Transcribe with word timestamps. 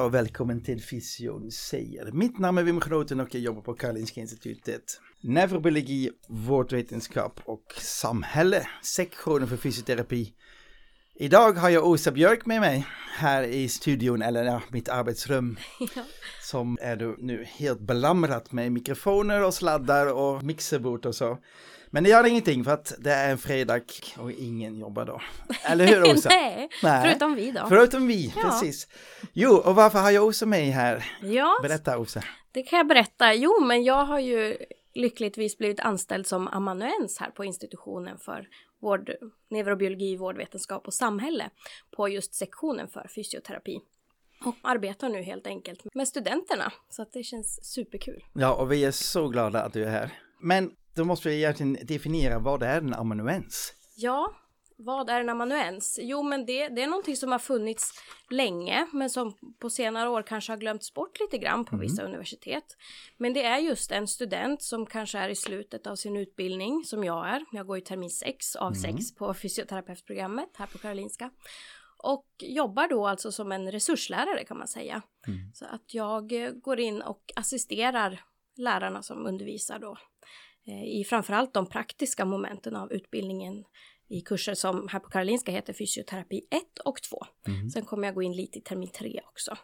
Ja, 0.00 0.08
välkommen 0.08 0.60
till 0.60 0.82
Fysion 0.82 1.50
säger. 1.50 2.12
Mitt 2.12 2.38
namn 2.38 2.58
är 2.58 2.62
Wim 2.62 2.80
Groten 2.80 3.20
och 3.20 3.34
jag 3.34 3.42
jobbar 3.42 3.62
på 3.62 3.74
Karolinska 3.74 4.20
Institutet. 4.20 4.82
Neurobiologi, 5.20 6.10
vårdvetenskap 6.28 7.40
och 7.44 7.74
samhälle, 7.78 8.66
sektionen 8.82 9.48
för 9.48 9.56
fysioterapi. 9.56 10.32
Idag 11.14 11.52
har 11.52 11.70
jag 11.70 11.86
Åsa 11.86 12.10
Björk 12.10 12.46
med 12.46 12.60
mig 12.60 12.86
här 13.18 13.42
i 13.42 13.68
studion, 13.68 14.22
eller 14.22 14.44
ja, 14.44 14.62
mitt 14.68 14.88
arbetsrum. 14.88 15.56
Som 16.42 16.78
är 16.80 17.16
nu 17.18 17.44
helt 17.44 17.80
belamrat 17.80 18.52
med 18.52 18.72
mikrofoner 18.72 19.44
och 19.44 19.54
sladdar 19.54 20.12
och 20.14 20.42
mixerbord 20.42 21.06
och 21.06 21.14
så. 21.14 21.38
Men 21.90 22.04
det 22.04 22.10
gör 22.10 22.26
ingenting 22.26 22.64
för 22.64 22.70
att 22.70 22.92
det 22.98 23.12
är 23.12 23.30
en 23.30 23.38
fredag 23.38 23.80
och 24.18 24.32
ingen 24.32 24.78
jobbar 24.78 25.04
då. 25.04 25.20
Eller 25.64 25.86
hur 25.86 26.02
Åsa? 26.14 26.28
Nej, 26.28 26.68
förutom 27.02 27.34
vi 27.34 27.50
då. 27.50 27.66
Förutom 27.68 28.06
vi, 28.06 28.32
Ja. 28.36 28.42
precis. 28.42 28.88
Jo, 29.32 29.54
och 29.56 29.74
varför 29.74 29.98
har 29.98 30.10
jag 30.10 30.24
Åsa 30.26 30.46
med 30.46 30.60
här? 30.72 31.04
Ja, 31.22 31.58
Berätta 31.62 31.98
Åsa. 31.98 32.22
det 32.52 32.62
kan 32.62 32.76
jag 32.76 32.86
berätta. 32.88 33.34
Jo, 33.34 33.64
men 33.64 33.84
jag 33.84 34.04
har 34.04 34.18
ju 34.18 34.56
lyckligtvis 34.94 35.58
blivit 35.58 35.80
anställd 35.80 36.26
som 36.26 36.48
amanuens 36.48 37.18
här 37.18 37.30
på 37.30 37.44
institutionen 37.44 38.18
för 38.18 38.48
vård, 38.80 39.10
neurobiologi, 39.50 40.16
vårdvetenskap 40.16 40.86
och 40.86 40.94
samhälle 40.94 41.50
på 41.96 42.08
just 42.08 42.34
sektionen 42.34 42.88
för 42.88 43.08
fysioterapi. 43.14 43.80
Och 44.44 44.54
arbetar 44.62 45.08
nu 45.08 45.22
helt 45.22 45.46
enkelt 45.46 45.80
med 45.94 46.08
studenterna, 46.08 46.72
så 46.90 47.02
att 47.02 47.12
det 47.12 47.22
känns 47.22 47.64
superkul. 47.74 48.24
Ja, 48.34 48.54
och 48.54 48.72
vi 48.72 48.84
är 48.84 48.90
så 48.90 49.28
glada 49.28 49.62
att 49.62 49.72
du 49.72 49.84
är 49.84 49.90
här. 49.90 50.10
Men 50.42 50.70
då 50.94 51.04
måste 51.04 51.28
vi 51.28 51.36
egentligen 51.36 51.78
definiera 51.82 52.38
vad 52.38 52.62
är 52.62 52.78
en 52.78 52.94
amanuens? 52.94 53.74
Ja, 53.96 54.34
vad 54.76 55.10
är 55.10 55.20
en 55.20 55.28
amanuens? 55.28 55.98
Jo, 56.02 56.22
men 56.22 56.46
det, 56.46 56.68
det 56.68 56.82
är 56.82 56.86
någonting 56.86 57.16
som 57.16 57.32
har 57.32 57.38
funnits 57.38 57.92
länge, 58.30 58.86
men 58.92 59.10
som 59.10 59.36
på 59.58 59.70
senare 59.70 60.08
år 60.08 60.22
kanske 60.22 60.52
har 60.52 60.56
glömts 60.56 60.94
bort 60.94 61.20
lite 61.20 61.38
grann 61.38 61.64
på 61.64 61.76
vissa 61.76 62.02
universitet. 62.02 62.64
Men 63.16 63.32
det 63.32 63.42
är 63.44 63.58
just 63.58 63.92
en 63.92 64.08
student 64.08 64.62
som 64.62 64.86
kanske 64.86 65.18
är 65.18 65.28
i 65.28 65.36
slutet 65.36 65.86
av 65.86 65.96
sin 65.96 66.16
utbildning, 66.16 66.84
som 66.84 67.04
jag 67.04 67.28
är. 67.28 67.44
Jag 67.52 67.66
går 67.66 67.78
i 67.78 67.80
termin 67.80 68.10
6 68.10 68.56
av 68.56 68.72
6 68.72 69.14
på 69.14 69.34
fysioterapeutprogrammet 69.34 70.50
här 70.54 70.66
på 70.66 70.78
Karolinska. 70.78 71.30
Och 72.02 72.26
jobbar 72.38 72.88
då 72.88 73.06
alltså 73.06 73.32
som 73.32 73.52
en 73.52 73.72
resurslärare 73.72 74.44
kan 74.44 74.58
man 74.58 74.68
säga. 74.68 75.02
Så 75.54 75.64
att 75.64 75.94
jag 75.94 76.32
eh, 76.32 76.50
går 76.50 76.80
in 76.80 77.02
och 77.02 77.32
assisterar 77.36 78.20
lärarna 78.56 79.02
som 79.02 79.26
undervisar 79.26 79.78
då 79.78 79.96
i 80.70 81.04
framförallt 81.04 81.54
de 81.54 81.66
praktiska 81.66 82.24
momenten 82.24 82.76
av 82.76 82.92
utbildningen 82.92 83.64
i 84.08 84.20
kurser 84.20 84.54
som 84.54 84.88
här 84.88 85.00
på 85.00 85.08
Karolinska 85.08 85.52
heter 85.52 85.72
fysioterapi 85.72 86.42
1 86.50 86.62
och 86.84 87.02
2. 87.02 87.26
Sen 87.72 87.84
kommer 87.84 88.08
jag 88.08 88.14
gå 88.14 88.22
in 88.22 88.36
lite 88.36 88.58
i 88.58 88.60
termin 88.60 88.90
3 88.90 89.20
också. 89.26 89.56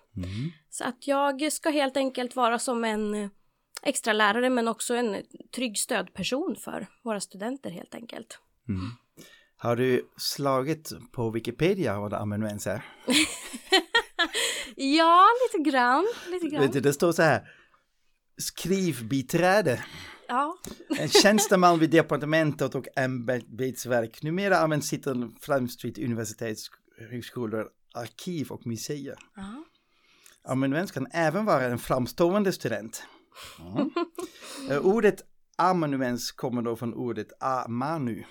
Så 0.70 0.84
att 0.84 1.06
jag 1.06 1.52
ska 1.52 1.70
helt 1.70 1.96
enkelt 1.96 2.36
vara 2.36 2.58
som 2.58 2.84
en 2.84 3.14
eh, 3.14 3.28
extra 3.82 4.12
lärare 4.12 4.50
men 4.50 4.68
också 4.68 4.94
en 4.94 5.16
trygg 5.54 5.78
stödperson 5.78 6.56
för 6.56 6.86
våra 7.02 7.20
studenter 7.20 7.70
helt 7.70 7.94
enkelt. 7.94 8.38
Har 9.56 9.76
du 9.76 10.08
slagit 10.16 10.92
på 11.12 11.30
Wikipedia 11.30 12.00
vad 12.00 12.14
amanuens 12.14 12.66
är? 12.66 12.84
Ja, 14.76 15.26
lite 15.46 15.70
grann. 15.70 16.06
Lite 16.30 16.46
grann. 16.46 16.70
Det 16.82 16.92
står 16.92 17.12
så 17.12 17.22
här. 17.22 17.48
Skrivbiträde. 18.38 19.84
Ja, 20.28 20.56
En 20.98 21.08
tjänsteman 21.08 21.78
vid 21.78 21.90
departementet 21.90 22.74
och 22.74 22.86
ämbetsverk. 22.96 24.22
Numera 24.22 24.58
används 24.58 24.90
titeln 24.90 25.36
främst 25.40 25.84
vid 25.84 25.98
universitetshögskolor, 26.04 27.68
arkiv 27.94 28.50
och 28.50 28.66
museer. 28.66 29.18
ja. 29.36 29.64
Amanuens 30.48 30.92
kan 30.92 31.06
även 31.10 31.44
vara 31.44 31.64
en 31.64 31.78
framstående 31.78 32.52
student. 32.52 33.02
Mm. 33.60 33.90
Eh, 34.70 34.86
Ordet 34.86 35.22
amanuens 35.56 36.32
kommer 36.32 36.62
då 36.62 36.76
från 36.76 36.94
ordet 36.94 37.42
amanu, 37.42 38.24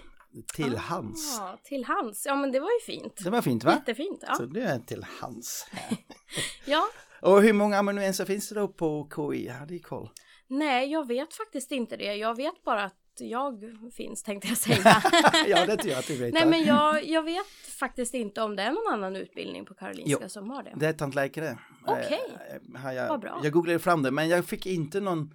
till 0.53 0.77
hans. 0.77 1.37
ja, 1.39 1.59
till 1.63 1.85
hands. 1.85 2.25
Ja, 2.25 2.35
men 2.35 2.51
det 2.51 2.59
var 2.59 2.69
ju 2.69 2.93
fint. 2.93 3.13
Det 3.23 3.29
var 3.29 3.41
fint 3.41 3.63
va? 3.63 3.71
Jättefint. 3.73 4.23
Ja. 4.27 4.35
Så 4.35 4.45
det 4.45 4.61
är 4.61 4.79
till 4.79 5.05
hans. 5.21 5.67
ja. 6.65 6.87
Och 7.21 7.41
hur 7.41 7.53
många 7.53 7.77
amanuenser 7.79 8.25
finns 8.25 8.49
det 8.49 8.55
då 8.55 8.67
på 8.67 9.09
KI? 9.15 9.47
Har 9.47 9.65
du 9.65 9.79
koll? 9.79 10.09
Nej, 10.47 10.91
jag 10.91 11.07
vet 11.07 11.33
faktiskt 11.33 11.71
inte 11.71 11.97
det. 11.97 12.15
Jag 12.15 12.35
vet 12.37 12.63
bara 12.63 12.83
att 12.83 12.95
jag 13.19 13.63
finns, 13.93 14.23
tänkte 14.23 14.47
jag 14.47 14.57
säga. 14.57 15.01
ja, 15.47 15.65
det 15.65 15.77
tror 15.77 15.91
jag 15.91 15.99
att 15.99 16.07
du 16.07 16.17
vet. 16.17 16.33
Nej, 16.33 16.45
men 16.45 16.63
jag, 16.63 17.05
jag 17.07 17.23
vet 17.23 17.47
faktiskt 17.79 18.13
inte 18.13 18.41
om 18.41 18.55
det 18.55 18.63
är 18.63 18.71
någon 18.71 18.93
annan 18.93 19.15
utbildning 19.15 19.65
på 19.65 19.73
Karolinska 19.73 20.17
Jo. 20.21 20.29
som 20.29 20.49
har 20.49 20.63
det. 20.63 20.73
Det 20.75 20.85
är 20.87 20.93
tandläkare. 20.93 21.57
Okej. 21.87 22.19
Eh, 22.73 22.79
har 22.81 22.91
jag, 22.91 23.09
Vad 23.09 23.19
bra. 23.21 23.39
jag 23.43 23.53
googlade 23.53 23.79
fram 23.79 24.03
det, 24.03 24.11
men 24.11 24.29
jag 24.29 24.45
fick 24.45 24.65
inte 24.65 24.99
någon 24.99 25.29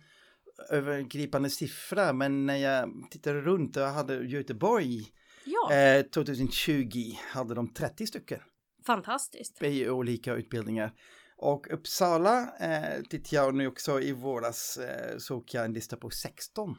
övergripande 0.71 1.51
siffra. 1.51 2.13
Men 2.13 2.47
när 2.47 2.57
jag 2.57 2.91
tittade 3.11 3.41
runt 3.41 3.77
och 3.77 3.83
hade 3.83 4.15
Göteborg 4.15 5.01
Ja, 5.45 5.75
eh, 5.75 6.03
2020 6.03 6.99
hade 7.33 7.55
de 7.55 7.73
30 7.73 8.07
stycken 8.07 8.41
fantastiskt. 8.87 9.63
i 9.63 9.89
olika 9.89 10.35
utbildningar. 10.35 10.93
Och 11.43 11.71
Uppsala 11.73 12.57
eh, 12.61 13.03
tittade 13.03 13.37
jag 13.37 13.55
nu 13.55 13.67
också 13.67 14.01
i 14.01 14.13
våras 14.13 14.77
eh, 14.79 15.19
såg 15.19 15.45
jag 15.53 15.65
en 15.65 15.73
lista 15.73 15.97
på 15.97 16.11
16 16.11 16.75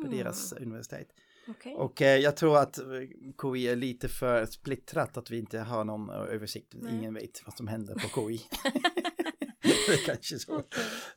på 0.00 0.06
Mm, 0.06 0.18
deras 0.18 0.52
universitet. 0.52 1.08
okej. 1.48 1.74
Och 1.74 2.02
eh, 2.02 2.16
jag 2.16 2.36
tror 2.36 2.58
att 2.58 2.78
eh, 2.78 2.84
KI 3.42 3.68
är 3.68 3.76
lite 3.76 4.08
för 4.08 4.46
splittrat 4.46 5.16
att 5.16 5.30
vi 5.30 5.38
inte 5.38 5.58
har 5.58 5.84
någon 5.84 6.10
eh, 6.10 6.16
översikt. 6.34 6.72
Nej. 6.74 6.94
Ingen 6.94 7.14
vet 7.14 7.42
vad 7.46 7.56
som 7.56 7.66
händer 7.68 7.94
på 7.94 8.28
KI. 8.28 8.40
kanske 10.06 10.38
så. 10.38 10.62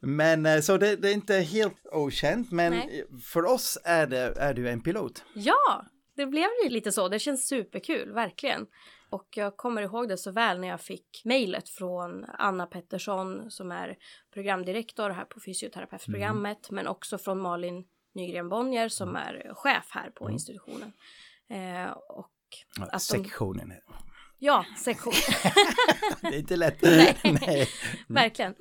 Men 0.01 0.45
eh, 0.45 0.61
så 0.61 0.77
det, 0.77 0.95
det 0.95 1.09
är 1.09 1.13
inte 1.13 1.33
helt 1.35 1.85
okänt, 1.91 2.51
men 2.51 2.71
Nej. 2.73 3.05
för 3.23 3.45
oss 3.45 3.77
är, 3.83 4.07
det, 4.07 4.17
är 4.37 4.53
du 4.53 4.69
en 4.69 4.81
pilot. 4.81 5.23
Ja, 5.33 5.85
det 6.15 6.25
blev 6.25 6.47
ju 6.63 6.69
lite 6.69 6.91
så. 6.91 7.07
Det 7.09 7.19
känns 7.19 7.47
superkul, 7.47 8.11
verkligen. 8.13 8.67
Och 9.09 9.27
jag 9.37 9.57
kommer 9.57 9.81
ihåg 9.81 10.07
det 10.09 10.17
så 10.17 10.31
väl 10.31 10.59
när 10.59 10.67
jag 10.67 10.81
fick 10.81 11.21
mejlet 11.25 11.69
från 11.69 12.25
Anna 12.37 12.65
Pettersson 12.65 13.51
som 13.51 13.71
är 13.71 13.97
programdirektor 14.33 15.09
här 15.09 15.25
på 15.25 15.39
fysioterapeutprogrammet 15.39 16.71
men 16.71 16.87
också 16.87 17.17
från 17.17 17.41
Malin 17.41 17.83
Nygren 18.13 18.49
Bonnier 18.49 18.89
som 18.89 19.15
är 19.15 19.51
chef 19.55 19.87
här 19.89 20.09
på 20.09 20.29
institutionen. 20.31 20.93
Eh, 21.49 21.91
och 21.91 22.31
Ja, 22.77 22.83
Att 22.83 22.91
de- 22.91 22.99
Sektionen. 22.99 23.73
ja, 24.37 24.65
sektion. 24.77 25.13
Det 26.21 26.27
är 26.27 26.39
inte 26.39 26.55
lätt. 26.55 26.81
Nej. 26.81 27.17
Nej. 27.23 27.67
Verkligen. 28.07 28.55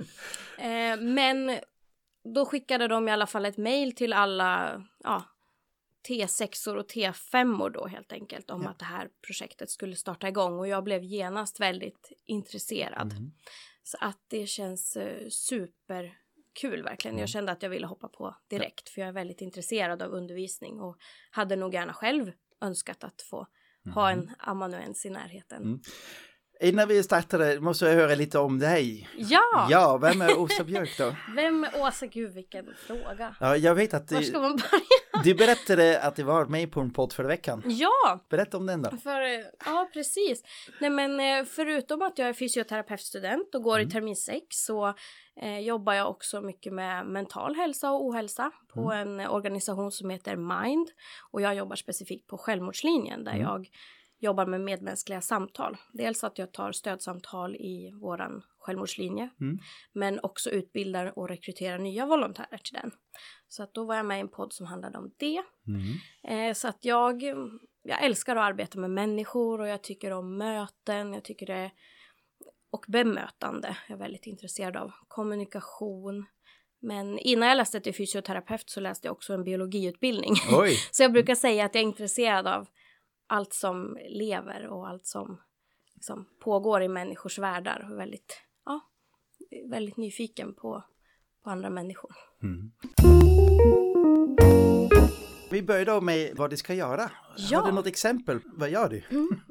Eh, 0.58 1.00
men 1.00 1.58
då 2.34 2.46
skickade 2.46 2.88
de 2.88 3.08
i 3.08 3.12
alla 3.12 3.26
fall 3.26 3.44
ett 3.46 3.56
mejl 3.56 3.92
till 3.94 4.12
alla 4.12 4.82
ja, 5.04 5.22
T6or 6.08 6.76
och 6.76 6.86
T5or 6.90 7.70
då 7.70 7.86
helt 7.86 8.12
enkelt 8.12 8.50
om 8.50 8.62
Ja. 8.62 8.68
att 8.68 8.78
det 8.78 8.84
här 8.84 9.08
projektet 9.26 9.70
skulle 9.70 9.96
starta 9.96 10.28
igång 10.28 10.58
och 10.58 10.68
jag 10.68 10.84
blev 10.84 11.04
genast 11.04 11.60
väldigt 11.60 12.12
intresserad. 12.26 13.12
Mm. 13.12 13.32
Så 13.82 13.96
att 14.00 14.20
det 14.28 14.46
känns 14.46 14.96
eh, 14.96 15.28
superkul 15.28 16.82
verkligen. 16.82 17.18
Jag 17.18 17.28
kände 17.28 17.52
att 17.52 17.62
jag 17.62 17.70
ville 17.70 17.86
hoppa 17.86 18.08
på 18.08 18.36
direkt 18.48 18.88
för 18.88 19.00
jag 19.00 19.08
är 19.08 19.12
väldigt 19.12 19.40
intresserad 19.40 20.02
av 20.02 20.10
undervisning 20.12 20.80
och 20.80 20.96
hade 21.30 21.56
nog 21.56 21.74
gärna 21.74 21.92
själv 21.92 22.32
önskat 22.60 23.04
att 23.04 23.22
få 23.22 23.46
ha 23.94 24.10
en 24.10 24.30
amanuens 24.38 25.06
i 25.06 25.10
närheten. 25.10 25.62
Mm. 25.62 25.80
Innan 26.60 26.88
vi 26.88 27.02
startade 27.02 27.60
måste 27.60 27.84
jag 27.84 27.94
höra 27.94 28.14
lite 28.14 28.38
om 28.38 28.58
dig. 28.58 29.08
Ja! 29.16 29.66
Ja, 29.70 29.98
vem 29.98 30.20
är 30.22 30.38
Åsa 30.38 30.64
Björk 30.64 30.98
då? 30.98 31.14
Vem 31.34 31.64
är 31.64 31.82
Åsa? 31.82 32.06
Gud 32.06 32.34
vilken 32.34 32.74
fråga. 32.86 33.34
Ja, 33.40 33.56
jag 33.56 33.74
vet 33.74 33.94
att 33.94 34.12
Var 34.12 34.20
du, 34.20 34.24
ska 34.26 34.40
man 34.40 34.56
börja? 34.56 35.22
du 35.24 35.34
berättade 35.34 36.00
att 36.00 36.16
du 36.16 36.22
var 36.22 36.46
med 36.46 36.72
på 36.72 36.80
en 36.80 36.90
podd 36.92 37.12
förra 37.12 37.26
veckan. 37.26 37.62
Ja, 37.66 38.20
Berätta 38.30 38.56
om 38.56 38.66
den 38.66 38.82
då. 38.82 38.90
för, 38.90 39.20
ja 39.64 39.90
precis. 39.92 40.42
Nej 40.80 40.90
men 40.90 41.20
eh, 41.20 41.44
förutom 41.44 42.02
att 42.02 42.18
jag 42.18 42.28
är 42.28 42.32
fysioterapeutstudent 42.32 43.54
och 43.54 43.62
går 43.62 43.80
i 43.80 43.90
termin 43.90 44.16
6 44.16 44.42
så 44.50 44.94
eh, 45.42 45.58
jobbar 45.58 45.94
jag 45.94 46.10
också 46.10 46.40
mycket 46.40 46.72
med 46.72 47.06
mental 47.06 47.54
hälsa 47.54 47.90
och 47.90 48.06
ohälsa 48.06 48.50
på 48.74 48.92
en 48.92 49.20
eh, 49.20 49.34
organisation 49.34 49.92
som 49.92 50.10
heter 50.10 50.36
Mind. 50.36 50.88
Och 51.30 51.40
jag 51.42 51.54
jobbar 51.54 51.76
specifikt 51.76 52.26
på 52.26 52.38
självmordslinjen 52.38 53.24
där 53.24 53.34
jag 53.36 53.68
jobbar 54.20 54.46
med 54.46 54.60
medmänskliga 54.60 55.20
samtal. 55.20 55.76
Dels 55.92 56.24
att 56.24 56.38
jag 56.38 56.52
tar 56.52 56.72
stödsamtal 56.72 57.56
i 57.56 57.92
våran 58.00 58.42
självmordslinje, 58.58 59.30
Mm. 59.40 59.58
men 59.92 60.20
också 60.22 60.50
utbildar 60.50 61.18
och 61.18 61.28
rekryterar 61.28 61.78
nya 61.78 62.06
volontärer 62.06 62.58
till 62.58 62.74
den. 62.74 62.90
Så 63.48 63.62
att 63.62 63.74
då 63.74 63.84
var 63.84 63.94
jag 63.96 64.06
med 64.06 64.16
i 64.16 64.20
en 64.20 64.28
podd 64.28 64.52
som 64.52 64.66
handlade 64.66 64.98
om 64.98 65.10
det. 65.16 65.42
Mm. 65.66 66.48
Eh, 66.48 66.54
så 66.54 66.68
att 66.68 66.84
jag, 66.84 67.22
jag 67.82 68.04
älskar 68.04 68.36
att 68.36 68.42
arbeta 68.42 68.78
med 68.78 68.90
människor 68.90 69.60
och 69.60 69.68
jag 69.68 69.82
tycker 69.82 70.10
om 70.10 70.36
möten, 70.38 71.14
jag 71.14 71.24
tycker 71.24 71.46
det 71.46 71.70
och 72.70 72.84
bemötande. 72.88 73.76
Jag 73.88 73.94
är 73.94 73.98
väldigt 73.98 74.26
intresserad 74.26 74.76
av 74.76 74.92
kommunikation. 75.08 76.26
Men 76.80 77.18
innan 77.18 77.48
jag 77.48 77.56
läste 77.56 77.80
till 77.80 77.94
fysioterapeut 77.94 78.70
så 78.70 78.80
läste 78.80 79.08
jag 79.08 79.12
också 79.12 79.32
en 79.32 79.44
biologiutbildning. 79.44 80.34
Så 80.90 81.02
jag 81.02 81.12
brukar 81.12 81.34
säga 81.34 81.64
att 81.64 81.74
jag 81.74 81.82
är 81.82 81.86
intresserad 81.86 82.46
av 82.46 82.66
allt 83.28 83.52
som 83.52 83.98
lever 84.08 84.66
och 84.66 84.88
allt 84.88 85.06
som 85.06 85.40
liksom, 85.94 86.28
pågår 86.40 86.82
i 86.82 86.88
människors 86.88 87.38
världar. 87.38 87.88
Och 87.90 87.98
väldigt, 87.98 88.42
ja, 88.64 88.80
väldigt 89.70 89.96
nyfiken 89.96 90.54
på, 90.54 90.84
på 91.44 91.50
andra 91.50 91.70
människor. 91.70 92.10
Mm. 92.42 92.72
Vi 95.50 95.62
börjar 95.62 95.84
då 95.84 96.00
med 96.00 96.36
vad 96.36 96.50
du 96.50 96.56
ska 96.56 96.74
göra. 96.74 97.10
Ja. 97.36 97.58
Har 97.58 97.66
du 97.66 97.74
något 97.74 97.86
exempel? 97.86 98.40
Vad 98.44 98.70
gör 98.70 98.88
du? 98.88 99.02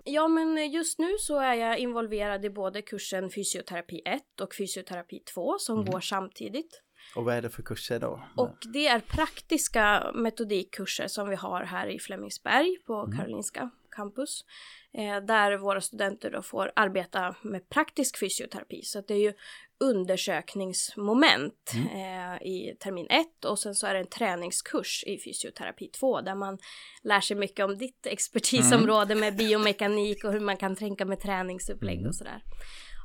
Ja, 0.03 0.27
men 0.27 0.71
just 0.71 0.99
nu 0.99 1.15
så 1.19 1.39
är 1.39 1.53
jag 1.53 1.79
involverad 1.79 2.45
i 2.45 2.49
både 2.49 2.81
kursen 2.81 3.29
fysioterapi 3.29 4.01
1 4.05 4.41
och 4.41 4.55
fysioterapi 4.55 5.19
2 5.33 5.57
som 5.59 5.85
går 5.85 5.99
samtidigt. 5.99 6.81
Och 7.15 7.25
vad 7.25 7.35
är 7.35 7.41
det 7.41 7.49
för 7.49 7.63
kurser 7.63 7.99
då? 7.99 8.23
Och 8.35 8.57
det 8.73 8.87
är 8.87 8.99
praktiska 8.99 10.11
metodikkurser 10.15 11.07
som 11.07 11.29
vi 11.29 11.35
har 11.35 11.63
här 11.63 11.87
i 11.87 11.99
Flemingsberg 11.99 12.77
på 12.87 13.11
Karolinska 13.17 13.69
campus. 13.97 14.45
Eh, 14.93 15.25
där 15.25 15.57
våra 15.57 15.81
studenter 15.81 16.31
då 16.31 16.41
får 16.41 16.71
arbeta 16.75 17.35
med 17.41 17.69
praktisk 17.69 18.19
fysioterapi. 18.19 18.81
Så 18.83 19.01
det 19.01 19.13
är 19.13 19.19
ju 19.19 19.33
undersökningsmoment 19.79 21.73
eh, 21.75 22.47
i 22.47 22.77
termin 22.79 23.07
1 23.09 23.45
och 23.45 23.59
sen 23.59 23.75
så 23.75 23.87
är 23.87 23.93
det 23.93 23.99
en 23.99 24.07
träningskurs 24.07 25.03
i 25.07 25.19
fysioterapi 25.19 25.87
2 25.87 26.21
där 26.21 26.35
man 26.35 26.57
lär 27.03 27.21
sig 27.21 27.37
mycket 27.37 27.65
om 27.65 27.77
ditt 27.77 28.05
expertisområde 28.05 29.15
med 29.15 29.35
biomekanik 29.35 30.23
och 30.23 30.31
hur 30.33 30.39
man 30.39 30.57
kan 30.57 30.75
tänka 30.75 31.05
med 31.05 31.19
träningsupplägg 31.19 32.07
och 32.07 32.15
sådär. 32.15 32.41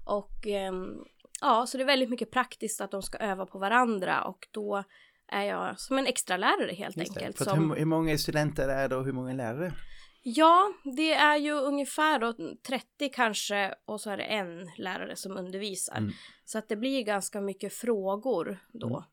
Och 0.04 0.46
ehm, 0.46 1.04
ja, 1.42 1.66
så 1.66 1.76
det 1.76 1.82
är 1.82 1.86
väldigt 1.86 2.10
mycket 2.10 2.30
praktiskt 2.30 2.80
att 2.80 2.90
de 2.90 3.02
ska 3.02 3.18
öva 3.18 3.46
på 3.46 3.58
varandra 3.58 4.24
och 4.24 4.48
då 4.50 4.84
är 5.28 5.42
jag 5.42 5.80
som 5.80 5.98
en 5.98 6.06
extra 6.06 6.36
lärare 6.36 6.72
helt 6.72 6.96
Just 6.96 7.14
det. 7.14 7.20
enkelt. 7.20 7.38
För 7.38 7.44
att 7.44 7.50
Som, 7.50 7.70
hur, 7.70 7.78
hur 7.78 7.84
många 7.84 8.18
studenter 8.18 8.68
är 8.68 8.88
det 8.88 8.96
och 8.96 9.04
hur 9.04 9.12
många 9.12 9.32
lärare? 9.32 9.72
Ja, 10.24 10.72
det 10.96 11.12
är 11.12 11.36
ju 11.36 11.52
ungefär 11.52 12.18
då 12.18 12.34
30 12.68 13.08
kanske 13.12 13.74
och 13.84 14.00
så 14.00 14.10
är 14.10 14.16
det 14.16 14.22
en 14.22 14.70
lärare 14.78 15.16
som 15.16 15.36
undervisar. 15.36 15.96
Mm. 15.96 16.12
Så 16.44 16.58
att 16.58 16.68
det 16.68 16.76
blir 16.76 17.02
ganska 17.02 17.40
mycket 17.40 17.72
frågor 17.72 18.58
då. 18.72 19.04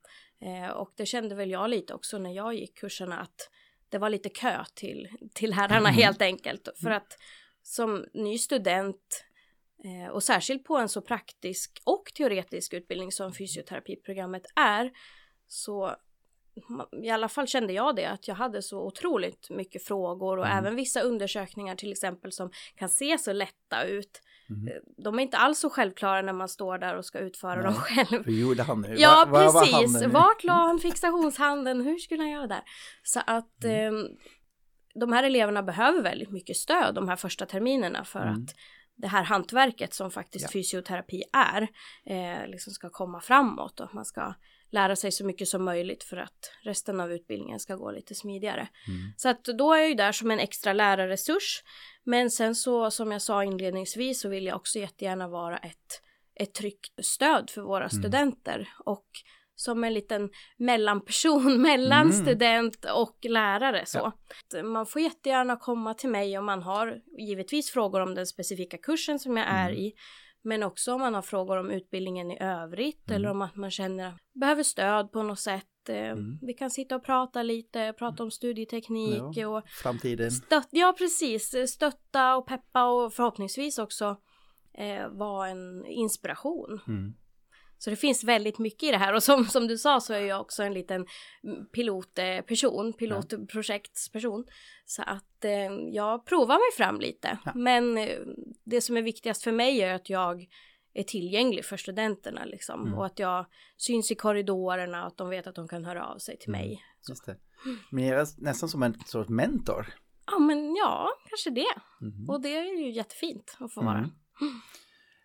Eh, 0.42 0.70
och 0.70 0.94
det 0.96 1.06
kände 1.06 1.36
väl 1.36 1.50
jag 1.50 1.70
lite 1.70 1.94
också 1.94 2.18
när 2.18 2.32
jag 2.32 2.54
gick 2.54 2.78
kurserna 2.78 3.20
att 3.20 3.50
det 3.90 3.98
var 3.98 4.10
lite 4.10 4.30
kö 4.30 4.64
till, 4.74 5.08
till 5.34 5.50
lärarna 5.50 5.90
helt 5.90 6.22
enkelt. 6.22 6.70
För 6.82 6.90
att 6.90 7.18
som 7.64 8.06
ny 8.14 8.38
student 8.38 9.26
och 10.12 10.24
särskilt 10.24 10.64
på 10.64 10.78
en 10.78 10.90
så 10.90 11.02
praktisk 11.02 11.82
och 11.84 12.04
teoretisk 12.16 12.74
utbildning 12.74 13.12
som 13.12 13.34
fysioterapiprogrammet 13.34 14.44
är 14.56 14.92
så 15.48 15.96
i 17.04 17.10
alla 17.10 17.30
fall 17.30 17.48
kände 17.48 17.74
jag 17.74 17.96
det 17.96 18.06
att 18.06 18.28
jag 18.28 18.36
hade 18.36 18.62
så 18.62 18.80
otroligt 18.88 19.50
mycket 19.50 19.84
frågor 19.84 20.38
och 20.40 20.48
även 20.48 20.76
vissa 20.76 21.02
undersökningar 21.02 21.76
till 21.76 21.92
exempel 21.92 22.32
som 22.32 22.52
kan 22.76 22.90
se 22.90 23.18
så 23.18 23.34
lätta 23.34 23.84
ut. 23.84 24.22
Eh, 24.50 24.82
De 25.04 25.20
är 25.20 25.24
inte 25.24 25.38
alls 25.38 25.60
så 25.60 25.70
självklara 25.70 26.22
när 26.22 26.34
man 26.34 26.50
står 26.50 26.78
där 26.78 26.96
och 26.96 27.06
ska 27.06 27.20
utföra 27.20 27.62
dem 27.64 27.74
själv. 27.74 28.26
Hur 28.26 28.42
gjorde 28.42 28.64
han 28.64 28.82
nu? 28.82 28.96
Ja, 28.98 29.26
Var- 29.30 29.44
var 29.46 29.54
var 29.54 29.82
precis. 29.82 30.08
Vart 30.08 30.44
la 30.44 30.54
han 30.54 30.80
fixationshanden? 30.80 31.82
Hur 31.82 31.98
skulle 31.98 32.22
han 32.22 32.32
göra 32.32 32.48
där? 32.48 32.62
Så 33.04 33.22
att 33.28 33.64
Mm. 33.64 33.96
eh, 33.96 34.04
de 34.96 35.14
här 35.14 35.24
eleverna 35.24 35.64
behöver 35.64 36.02
väldigt 36.02 36.32
mycket 36.32 36.58
stöd 36.58 36.96
de 36.96 37.10
här 37.10 37.16
första 37.16 37.46
terminerna 37.46 38.04
för 38.06 38.22
Mm. 38.22 38.34
att 38.34 38.56
det 39.02 39.08
här 39.08 39.24
hantverket 39.24 39.94
som 39.94 40.12
faktiskt 40.12 40.44
Ja. 40.46 40.50
fysioterapi 40.52 41.24
är 41.34 41.68
eh, 42.06 42.48
liksom 42.48 42.74
ska 42.74 42.90
komma 42.90 43.22
framåt 43.22 43.80
och 43.80 43.86
att 43.86 43.94
man 43.94 44.06
ska 44.06 44.34
lära 44.72 44.96
sig 44.96 45.12
så 45.12 45.26
mycket 45.26 45.48
som 45.48 45.64
möjligt 45.64 46.04
för 46.04 46.18
att 46.18 46.52
resten 46.64 47.00
av 47.00 47.12
utbildningen 47.12 47.60
ska 47.60 47.76
gå 47.76 47.92
lite 47.92 48.16
smidigare. 48.16 48.68
Mm. 48.88 49.14
Så 49.18 49.30
att 49.30 49.44
då 49.44 49.74
är 49.74 49.78
jag 49.80 49.90
ju 49.90 49.96
där 49.96 50.12
som 50.12 50.32
en 50.32 50.40
extra 50.40 50.74
lärarresurs. 50.74 51.64
Men 52.04 52.30
sen 52.32 52.56
så 52.56 52.92
som 52.92 53.12
jag 53.12 53.22
sa 53.22 53.44
inledningsvis 53.44 54.22
så 54.22 54.30
vill 54.30 54.46
jag 54.46 54.56
också 54.56 54.80
jättegärna 54.80 55.28
vara 55.28 55.58
ett, 55.58 56.02
ett 56.36 56.54
tryggt 56.54 57.06
stöd 57.06 57.50
för 57.50 57.62
våra 57.62 57.86
Mm. 57.86 57.90
studenter 57.90 58.70
och 58.86 59.06
som 59.60 59.84
en 59.84 59.94
liten 59.94 60.30
mellanperson 60.58 61.62
mellan 61.62 62.02
Mm. 62.12 62.12
student 62.26 62.86
och 62.96 63.18
lärare 63.30 63.86
så. 63.86 64.14
Ja. 64.54 64.64
Man 64.64 64.86
får 64.86 65.02
jättegärna 65.02 65.56
komma 65.56 65.94
till 65.94 66.10
mig 66.10 66.38
om 66.38 66.46
man 66.46 66.62
har 66.62 67.02
givetvis 67.20 67.72
frågor 67.72 68.00
om 68.02 68.16
den 68.16 68.26
specifika 68.28 68.78
kursen 68.78 69.20
som 69.20 69.38
jag 69.38 69.48
är 69.48 69.70
Mm. 69.70 69.80
i. 69.82 69.94
Men 70.42 70.64
också 70.64 70.94
om 70.94 71.00
man 71.02 71.14
har 71.14 71.22
frågor 71.22 71.58
om 71.58 71.72
utbildningen 71.72 72.32
i 72.32 72.38
övrigt 72.44 73.10
Mm. 73.10 73.16
eller 73.16 73.30
om 73.30 73.42
att 73.42 73.56
man 73.56 73.72
känner 73.72 74.04
att 74.08 74.12
man 74.12 74.40
behöver 74.40 74.64
stöd 74.64 75.12
på 75.12 75.24
något 75.24 75.40
sätt. 75.40 75.64
Eh, 75.90 75.96
Mm. 75.96 76.38
Vi 76.42 76.54
kan 76.54 76.70
sitta 76.70 76.96
och 76.96 77.04
prata 77.06 77.44
lite, 77.44 77.94
prata 77.98 78.24
om 78.24 78.32
studieteknik 78.32 79.24
Ja. 79.38 79.48
och 79.48 79.64
Framtiden. 79.70 80.32
stött, 80.32 80.68
ja 80.72 80.96
precis, 80.98 81.56
stötta 81.72 82.36
och 82.36 82.48
peppa 82.48 82.84
och 82.86 83.14
förhoppningsvis 83.14 83.78
också 83.80 84.18
eh, 84.74 85.08
vara 85.10 85.48
en 85.50 85.86
inspiration. 85.86 86.80
Mm. 86.88 87.14
Så 87.82 87.90
det 87.90 87.96
finns 87.96 88.24
väldigt 88.24 88.60
mycket 88.60 88.84
i 88.84 88.92
det 88.92 88.98
här 88.98 89.14
och 89.14 89.24
som, 89.24 89.46
som 89.46 89.68
du 89.68 89.78
sa 89.78 90.00
så 90.00 90.14
är 90.14 90.20
jag 90.20 90.42
också 90.42 90.64
en 90.64 90.74
liten 90.74 91.06
pilotperson, 91.76 92.94
pilotprojektsperson. 92.94 94.46
Så 94.86 95.02
att 95.02 95.46
eh, 95.46 95.74
jag 95.94 96.26
provar 96.26 96.56
mig 96.56 96.78
fram 96.86 97.00
lite. 97.00 97.38
Ja. 97.46 97.52
Men 97.56 97.98
eh, 97.98 98.20
det 98.66 98.82
som 98.82 98.98
är 98.98 99.02
viktigast 99.02 99.44
för 99.44 99.52
mig 99.52 99.82
är 99.82 99.94
att 99.94 100.10
jag 100.10 100.48
är 100.94 101.04
tillgänglig 101.04 101.66
för 101.66 101.78
studenterna 101.78 102.46
liksom. 102.46 102.82
Mm. 102.82 102.94
Och 102.94 103.06
att 103.06 103.20
jag 103.20 103.46
syns 103.78 104.12
i 104.12 104.16
korridorerna 104.16 105.02
och 105.02 105.08
att 105.08 105.18
de 105.18 105.30
vet 105.30 105.48
att 105.48 105.56
de 105.56 105.68
kan 105.68 105.86
höra 105.86 106.06
av 106.08 106.18
sig 106.18 106.38
till 106.38 106.50
Mm. 106.50 106.62
mig. 106.62 106.84
Just 107.10 107.26
det. 107.26 107.38
Men 107.92 108.04
jag 108.06 108.20
är 108.20 108.28
nästan 108.38 108.70
som 108.70 108.84
en 108.84 109.00
sorts 109.06 109.30
mentor. 109.30 109.94
Ja 110.32 110.40
men 110.40 110.76
ja, 110.76 111.10
kanske 111.30 111.50
det. 111.50 111.74
Mhm. 112.02 112.30
Och 112.30 112.42
det 112.42 112.56
är 112.58 112.80
ju 112.80 112.92
jättefint 112.92 113.58
att 113.60 113.74
få 113.74 113.82
Mm. 113.82 113.94
vara. 113.94 114.10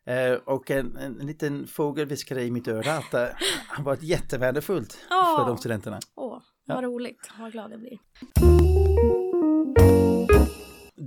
Eh, 0.06 0.32
och 0.44 0.70
en, 0.70 0.96
en 0.96 1.12
liten 1.26 1.66
fågel 1.66 2.06
viskade 2.06 2.42
i 2.42 2.50
mitt 2.50 2.68
öra 2.68 2.92
att 2.92 3.10
det 3.10 3.36
har 3.68 3.84
varit 3.84 4.02
jättevärdefullt 4.02 4.98
Ja. 5.10 5.36
för 5.38 5.48
de 5.48 5.58
studenterna. 5.58 5.98
Åh, 6.16 6.38
Ja. 6.66 6.74
vad 6.74 6.84
roligt. 6.84 7.30
Vad 7.40 7.52
glad 7.52 7.72
jag 7.72 7.80
blir. 7.80 7.98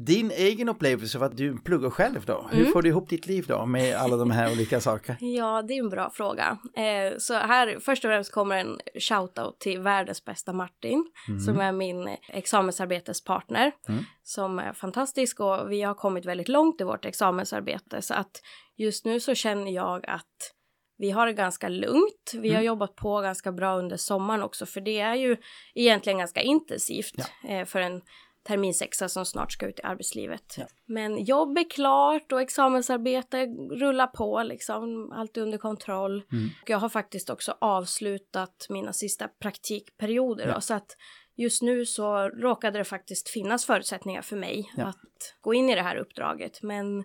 Din 0.08 0.32
egen 0.32 0.70
upplevelse 0.70 1.18
av 1.18 1.24
att 1.24 1.38
du 1.38 1.58
pluggar 1.58 1.90
själv 1.90 2.26
då? 2.26 2.48
Hur 2.52 2.60
Mm. 2.62 2.72
får 2.72 2.82
du 2.82 2.90
ihop 2.90 3.10
ditt 3.10 3.28
liv 3.28 3.46
då 3.48 3.66
med 3.66 3.96
alla 3.96 4.18
de 4.18 4.32
här 4.32 4.52
olika 4.52 4.80
sakerna? 4.82 5.18
Ja, 5.22 5.62
det 5.62 5.74
är 5.74 5.80
en 5.80 5.90
bra 5.90 6.10
fråga. 6.14 6.58
Eh, 6.76 7.18
så 7.18 7.34
här, 7.34 7.78
först 7.82 8.06
och 8.06 8.10
främst 8.10 8.32
kommer 8.32 8.58
en 8.58 8.80
shoutout 9.00 9.60
till 9.60 9.80
världens 9.82 10.26
bästa 10.26 10.54
Martin, 10.54 11.06
som 11.46 11.60
är 11.60 11.72
min 11.72 12.18
examensarbetespartner, 12.28 13.72
Mm. 13.90 14.04
som 14.24 14.60
är 14.60 14.74
fantastisk 14.74 15.40
och 15.40 15.72
vi 15.72 15.82
har 15.82 15.94
kommit 15.94 16.26
väldigt 16.26 16.48
långt 16.48 16.82
i 16.82 16.84
vårt 16.84 17.06
examensarbete, 17.06 18.02
så 18.02 18.14
att 18.14 18.42
just 18.78 19.06
nu 19.06 19.20
så 19.20 19.36
känner 19.36 19.72
jag 19.72 20.06
att 20.06 20.54
vi 21.00 21.12
har 21.12 21.26
det 21.28 21.34
ganska 21.34 21.70
lugnt. 21.70 22.32
Vi 22.34 22.50
har 22.50 22.56
Mm. 22.56 22.66
jobbat 22.66 22.96
på 22.96 23.22
ganska 23.22 23.52
bra 23.52 23.78
under 23.78 23.98
sommaren 23.98 24.44
också, 24.44 24.66
för 24.66 24.82
det 24.82 25.00
är 25.00 25.16
ju 25.16 25.38
egentligen 25.76 26.18
ganska 26.20 26.42
intensivt 26.42 27.14
eh, 27.50 27.66
för 27.66 27.80
en 27.80 28.02
terminsexa 28.48 29.10
som 29.10 29.26
snart 29.26 29.52
ska 29.52 29.68
ut 29.68 29.80
i 29.80 29.84
arbetslivet. 29.84 30.56
Ja. 30.58 30.68
Men 30.86 31.24
jobb 31.24 31.58
är 31.58 31.70
klart 31.70 32.32
och 32.32 32.42
examensarbete 32.42 33.46
rullar 33.72 34.08
på 34.08 34.44
liksom, 34.44 35.12
allt 35.12 35.38
är 35.38 35.42
under 35.42 35.58
kontroll. 35.58 36.24
Mm. 36.32 36.50
Jag 36.66 36.78
har 36.78 36.90
faktiskt 36.90 37.30
också 37.30 37.58
avslutat 37.62 38.66
mina 38.70 38.94
sista 38.94 39.28
praktikperioder 39.28 40.48
Ja. 40.48 40.54
då, 40.54 40.62
så 40.62 40.74
att 40.74 40.98
just 41.36 41.62
nu 41.62 41.86
så 41.86 42.30
råkade 42.30 42.78
det 42.78 42.84
faktiskt 42.86 43.30
finnas 43.30 43.66
förutsättningar 43.66 44.22
för 44.22 44.36
mig 44.36 44.72
Ja. 44.78 44.86
att 44.88 45.36
gå 45.42 45.54
in 45.54 45.70
i 45.70 45.76
det 45.76 45.82
här 45.82 45.96
uppdraget. 45.96 46.62
Men 46.64 47.04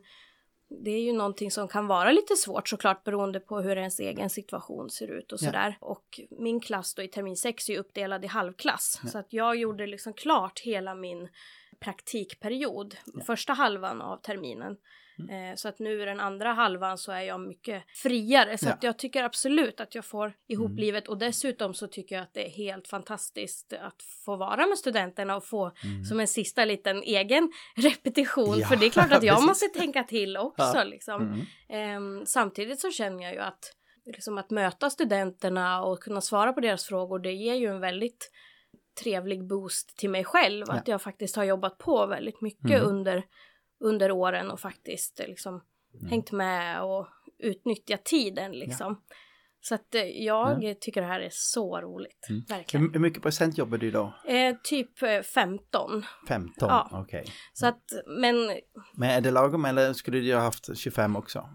det 0.80 0.90
är 0.90 1.00
ju 1.00 1.12
någonting 1.12 1.50
som 1.50 1.68
kan 1.68 1.86
vara 1.86 2.12
lite 2.12 2.36
svårt 2.36 2.68
såklart 2.68 3.04
beroende 3.04 3.40
på 3.40 3.60
hur 3.60 3.76
ens 3.78 4.00
egen 4.00 4.30
situation 4.30 4.90
ser 4.90 5.08
ut 5.10 5.32
och 5.32 5.38
Ja. 5.42 5.46
sådär. 5.46 5.76
Och 5.80 6.20
min 6.30 6.60
klass 6.60 6.94
då 6.94 7.02
i 7.02 7.08
termin 7.08 7.36
6 7.36 7.68
är 7.68 7.72
ju 7.72 7.78
uppdelad 7.78 8.24
i 8.24 8.26
halvklass. 8.28 9.00
Ja. 9.04 9.10
Så 9.10 9.18
att 9.18 9.32
jag 9.32 9.56
gjorde 9.56 9.86
liksom 9.86 10.12
klart 10.12 10.60
hela 10.60 10.94
min 10.94 11.28
praktikperiod, 11.80 12.96
första 13.26 13.52
halvan 13.52 14.02
av 14.02 14.16
terminen. 14.16 14.76
Eh, 15.30 15.56
så 15.56 15.68
att 15.68 15.78
nu 15.78 16.02
i 16.02 16.04
den 16.04 16.20
andra 16.20 16.52
halvan 16.52 16.98
så 16.98 17.12
är 17.12 17.20
jag 17.20 17.40
mycket 17.40 17.82
friare. 18.02 18.58
Så 18.58 18.66
Ja. 18.68 18.72
att 18.72 18.82
jag 18.82 18.98
tycker 18.98 19.22
absolut 19.24 19.80
att 19.80 19.94
jag 19.94 20.04
får 20.04 20.32
ihop 20.48 20.66
Mm. 20.70 20.78
livet 20.78 21.08
och 21.08 21.18
dessutom 21.18 21.74
så 21.74 21.86
tycker 21.86 22.14
jag 22.14 22.22
att 22.22 22.34
det 22.34 22.46
är 22.46 22.50
helt 22.50 22.88
fantastiskt 22.88 23.72
att 23.72 24.02
få 24.24 24.36
vara 24.36 24.66
med 24.66 24.78
studenterna 24.78 25.36
och 25.36 25.44
få 25.44 25.72
som 26.08 26.20
en 26.20 26.28
sista 26.28 26.64
liten 26.64 27.02
egen 27.02 27.52
repetition. 27.76 28.46
Mm. 28.48 28.60
Ja, 28.60 28.66
För 28.66 28.76
det 28.76 28.86
är 28.86 28.90
klart 28.90 29.12
att 29.12 29.22
jag 29.32 29.42
måste 29.42 29.66
tänka 29.68 30.04
till 30.04 30.36
också. 30.36 30.72
Ja. 30.74 30.84
Liksom. 30.84 31.22
Mm. 31.22 31.40
Ehm, 31.68 32.26
samtidigt 32.26 32.80
så 32.80 32.90
känner 32.90 33.22
jag 33.22 33.32
ju 33.32 33.40
att, 33.40 33.72
liksom 34.06 34.38
att 34.38 34.50
möta 34.50 34.90
studenterna 34.90 35.84
och 35.84 36.00
kunna 36.00 36.20
svara 36.20 36.52
på 36.52 36.60
deras 36.60 36.84
frågor, 36.86 37.18
det 37.18 37.32
ger 37.32 37.54
ju 37.54 37.66
en 37.66 37.80
väldigt 37.80 38.30
trevlig 39.02 39.46
boost 39.46 39.96
till 39.98 40.10
mig 40.10 40.24
själv. 40.24 40.64
Ja. 40.68 40.74
Att 40.74 40.88
jag 40.88 41.02
faktiskt 41.02 41.36
har 41.36 41.44
jobbat 41.44 41.78
på 41.78 42.06
väldigt 42.06 42.40
mycket 42.40 42.70
Mm. 42.70 42.86
under, 42.86 43.22
under 43.82 44.10
åren 44.10 44.50
och 44.50 44.60
faktiskt 44.60 45.20
eh, 45.20 45.26
liksom 45.26 45.62
Mm. 45.94 46.10
hängt 46.10 46.32
med 46.32 46.82
och 46.82 47.08
utnyttjat 47.38 48.04
tiden 48.04 48.52
liksom. 48.52 49.02
Så 49.60 49.74
att 49.74 49.94
eh, 49.94 50.02
jag 50.02 50.80
tycker 50.80 51.00
det 51.00 51.06
här 51.06 51.20
är 51.20 51.28
så 51.32 51.80
roligt. 51.80 52.26
Mm. 52.28 52.42
Verkligen. 52.48 52.92
Hur, 52.92 53.00
mycket 53.00 53.22
procent 53.22 53.58
jobbar 53.58 53.78
du 53.78 53.90
då? 53.90 54.14
Eh, 54.26 54.56
typ 54.64 55.02
eh, 55.02 55.20
15. 55.20 56.04
15? 56.28 56.68
Ja. 56.68 56.88
Okej. 56.92 57.24
Så 57.52 57.66
att, 57.66 57.82
men 58.06 58.36
Men 58.94 59.10
är 59.10 59.20
det 59.20 59.30
lagom 59.30 59.64
eller 59.64 59.92
skulle 59.92 60.20
du 60.20 60.34
ha 60.34 60.40
haft 60.42 60.78
25 60.78 61.16
också? 61.16 61.48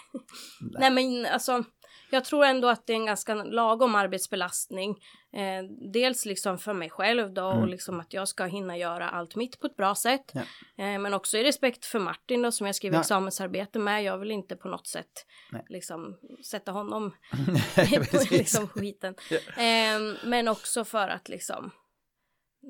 Nej 0.60 0.90
men 0.90 1.26
alltså, 1.26 1.64
jag 2.10 2.24
tror 2.24 2.44
ändå 2.44 2.68
att 2.68 2.86
det 2.86 2.92
är 2.92 2.96
en 2.96 3.06
ganska 3.06 3.34
lagom 3.34 3.94
arbetsbelastning. 3.94 4.96
Eh, 5.32 5.64
dels 5.92 6.26
liksom 6.26 6.58
för 6.58 6.72
mig 6.74 6.90
själv 6.90 7.32
då 7.32 7.44
och 7.44 7.56
Mm. 7.56 7.68
liksom 7.68 8.00
att 8.00 8.12
jag 8.12 8.28
ska 8.28 8.44
hinna 8.44 8.76
göra 8.76 9.08
allt 9.08 9.36
mitt 9.36 9.60
på 9.60 9.66
ett 9.66 9.76
bra 9.76 9.94
sätt. 9.94 10.32
Ja. 10.34 10.40
Eh, 10.84 10.98
men 10.98 11.14
också 11.14 11.38
i 11.38 11.44
respekt 11.44 11.84
för 11.86 11.98
Martin 11.98 12.42
då 12.42 12.52
som 12.52 12.66
jag 12.66 12.76
skriver 12.76 12.96
Ja. 12.96 13.00
examensarbete 13.00 13.78
med. 13.78 14.04
Jag 14.04 14.18
vill 14.18 14.30
inte 14.30 14.56
på 14.56 14.68
något 14.68 14.86
sätt 14.86 15.26
Nej. 15.52 15.64
liksom 15.68 16.16
sätta 16.44 16.72
honom 16.72 17.10
på 18.10 18.18
liksom 18.30 18.68
skiten. 18.68 19.14
Ja. 19.30 19.62
Eh, 19.62 20.00
men 20.24 20.48
också 20.48 20.84
för 20.84 21.08
att 21.08 21.28
liksom 21.28 21.70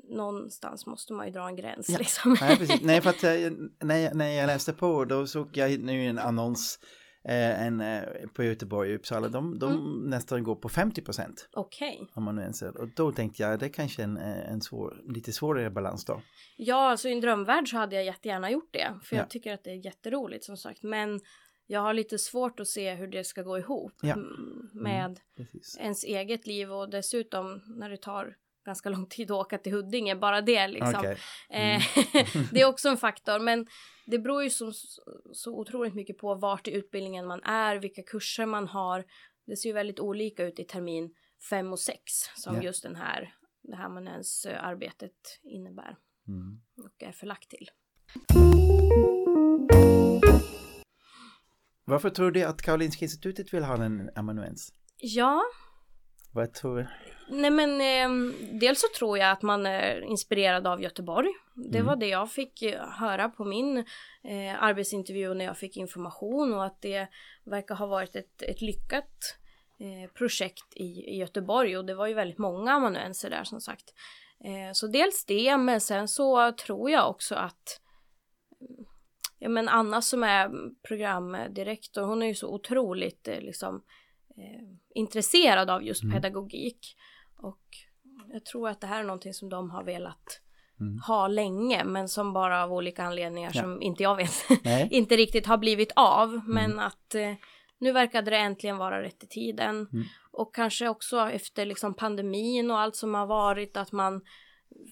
någonstans 0.09 0.85
måste 0.85 1.13
man 1.13 1.25
ju 1.27 1.31
dra 1.33 1.47
en 1.47 1.55
gräns 1.55 1.89
liksom. 1.89 2.37
Nej, 2.41 2.57
precis. 2.57 2.81
Nej, 2.81 3.01
för 3.01 3.09
att 3.09 3.21
när 3.83 3.97
jag, 3.97 4.15
när 4.15 4.27
jag 4.29 4.47
läste 4.47 4.73
på 4.73 5.05
då 5.05 5.27
såg 5.27 5.57
jag 5.57 5.79
nu 5.79 6.05
en 6.05 6.19
annons 6.19 6.79
eh, 7.23 7.65
en, 7.65 7.81
eh, 7.81 8.03
på 8.33 8.43
Göteborg 8.43 8.89
och 8.89 8.95
Uppsala. 8.95 9.27
De, 9.27 9.59
de 9.59 9.71
Mm. 9.71 10.09
nästan 10.09 10.43
går 10.43 10.55
på 10.55 10.69
50 10.69 11.01
procent 11.01 11.49
Okej. 11.53 12.07
amanuenser. 12.13 12.77
Och 12.77 12.87
då 12.95 13.11
tänkte 13.11 13.43
jag 13.43 13.59
det 13.59 13.65
är 13.65 13.69
kanske 13.69 14.03
en, 14.03 14.17
eh, 14.17 14.51
en 14.51 14.61
svår, 14.61 15.01
lite 15.13 15.31
svårare 15.31 15.69
balans 15.69 16.05
då. 16.05 16.21
Ja, 16.57 16.89
alltså 16.91 17.09
i 17.09 17.11
en 17.11 17.21
drömvärld 17.21 17.69
så 17.69 17.77
hade 17.77 17.95
jag 17.95 18.05
jättegärna 18.05 18.51
gjort 18.51 18.69
det. 18.73 18.93
För 19.03 19.15
Ja. 19.15 19.21
jag 19.21 19.29
tycker 19.29 19.53
att 19.53 19.63
det 19.63 19.71
är 19.71 19.85
jätteroligt 19.85 20.43
som 20.43 20.57
sagt. 20.57 20.83
Men 20.83 21.19
jag 21.67 21.81
har 21.81 21.93
lite 21.93 22.17
svårt 22.17 22.59
att 22.59 22.67
se 22.67 22.93
hur 22.95 23.07
det 23.07 23.23
ska 23.23 23.41
gå 23.41 23.57
ihop 23.57 23.93
Ja. 24.01 24.13
mm, 24.13 24.69
med 24.73 25.19
Precis. 25.37 25.77
ens 25.79 26.03
eget 26.03 26.47
liv 26.47 26.71
och 26.71 26.89
dessutom 26.89 27.61
när 27.67 27.89
det 27.89 27.97
tar 27.97 28.35
ganska 28.65 28.89
lång 28.89 29.05
tid 29.05 29.31
att 29.31 29.37
åka 29.37 29.57
till 29.57 29.71
Huddinge, 29.73 30.15
bara 30.15 30.41
det 30.41 30.67
liksom. 30.67 30.93
Okej. 30.97 31.17
Eh, 31.49 31.81
det 32.51 32.61
är 32.61 32.65
också 32.65 32.89
en 32.89 32.97
faktor, 32.97 33.39
men 33.39 33.67
det 34.11 34.19
beror 34.19 34.43
ju 34.43 34.49
så, 34.49 34.71
så 35.33 35.59
otroligt 35.59 35.93
mycket 35.95 36.17
på 36.17 36.35
vart 36.35 36.67
i 36.67 36.71
utbildningen 36.71 37.27
man 37.27 37.43
är, 37.43 37.75
vilka 37.75 38.03
kurser 38.03 38.45
man 38.45 38.67
har. 38.67 39.05
Det 39.47 39.55
ser 39.57 39.69
ju 39.69 39.73
väldigt 39.73 39.99
olika 39.99 40.43
ut 40.45 40.59
i 40.59 40.63
termin 40.63 41.13
5 41.49 41.71
och 41.73 41.79
6 41.79 41.99
som 42.35 42.55
Ja. 42.55 42.61
just 42.63 42.83
den 42.83 42.95
här, 42.95 43.35
det 43.61 43.75
här 43.75 43.85
amanuensarbetet 43.85 45.39
innebär 45.43 45.97
Mm. 46.27 46.61
och 46.85 47.03
är 47.03 47.11
förlagt 47.11 47.49
till. 47.49 47.69
Varför 51.85 52.09
tror 52.09 52.31
du 52.31 52.43
att 52.43 52.61
Karolinska 52.61 53.05
institutet 53.05 53.53
vill 53.53 53.63
ha 53.63 53.83
en 53.83 54.09
amanuens? 54.15 54.73
Ja, 54.97 55.41
Vad 56.33 56.53
tror 56.53 56.77
du? 56.77 56.87
nej 57.29 57.51
men 57.51 57.81
eh, 57.81 58.33
dels 58.59 58.81
så 58.81 58.87
tror 58.97 59.17
jag 59.17 59.31
att 59.31 59.41
man 59.41 59.65
är 59.65 60.01
inspirerad 60.01 60.67
av 60.67 60.81
Göteborg. 60.81 61.29
Det 61.55 61.77
Mm. 61.77 61.87
var 61.87 61.95
det 61.95 62.07
jag 62.07 62.31
fick 62.31 62.61
eh, 62.61 62.89
höra 62.89 63.29
på 63.29 63.45
min 63.45 63.77
eh, 64.23 64.63
arbetsintervju 64.63 65.33
när 65.33 65.45
jag 65.45 65.57
fick 65.57 65.77
information 65.77 66.53
och 66.53 66.65
att 66.65 66.81
det 66.81 67.07
verkar 67.45 67.75
ha 67.75 67.85
varit 67.85 68.15
ett, 68.15 68.41
ett 68.41 68.61
lyckat 68.61 69.37
eh, 69.79 70.11
projekt 70.13 70.73
i, 70.75 70.83
i 70.83 71.17
Göteborg 71.17 71.77
och 71.77 71.85
det 71.85 71.95
var 71.95 72.07
ju 72.07 72.13
väldigt 72.13 72.37
många 72.37 72.71
amanuenser 72.71 73.29
där 73.29 73.43
som 73.43 73.61
sagt. 73.61 73.93
Eh, 74.43 74.71
så 74.73 74.87
dels 74.87 75.25
det, 75.25 75.57
men 75.57 75.81
sen 75.81 76.07
så 76.07 76.51
tror 76.51 76.89
jag 76.91 77.09
också 77.09 77.35
att 77.35 77.81
ja 79.39 79.49
men 79.49 79.69
Anna 79.69 80.01
som 80.01 80.23
är 80.23 80.49
programdirektor, 80.87 82.01
hon 82.01 82.21
är 82.23 82.27
ju 82.27 82.35
så 82.35 82.53
otroligt 82.53 83.27
eh, 83.27 83.39
liksom 83.39 83.83
eh, 84.37 84.77
intresserad 84.95 85.69
av 85.69 85.83
just 85.83 86.03
Mm. 86.03 86.13
pedagogik. 86.15 86.95
Och 87.37 87.61
jag 88.33 88.45
tror 88.45 88.69
att 88.69 88.81
det 88.81 88.87
här 88.87 88.99
är 88.99 89.03
någonting 89.03 89.33
som 89.33 89.49
de 89.49 89.69
har 89.69 89.83
velat 89.83 90.41
Mm. 90.79 90.99
ha 91.07 91.27
länge, 91.27 91.83
men 91.83 92.07
som 92.09 92.33
bara 92.33 92.63
av 92.63 92.73
olika 92.73 93.03
anledningar 93.03 93.51
Ja. 93.53 93.61
som 93.61 93.81
inte 93.81 94.03
jag 94.03 94.15
vet, 94.15 94.31
inte 94.91 95.17
riktigt 95.17 95.45
har 95.47 95.57
blivit 95.57 95.91
av. 95.95 96.29
Mm. 96.29 96.43
Men 96.47 96.79
att 96.79 97.15
eh, 97.15 97.33
nu 97.79 97.91
verkade 97.91 98.31
det 98.31 98.37
äntligen 98.37 98.77
vara 98.77 99.01
rätt 99.01 99.23
i 99.23 99.27
tiden. 99.27 99.87
Mm. 99.93 100.05
Och 100.31 100.55
kanske 100.55 100.87
också 100.89 101.19
efter 101.19 101.65
liksom 101.65 101.93
pandemin 101.93 102.71
och 102.71 102.79
allt 102.79 102.95
som 102.95 103.13
har 103.13 103.25
varit, 103.25 103.77
att 103.77 103.91
man 103.91 104.21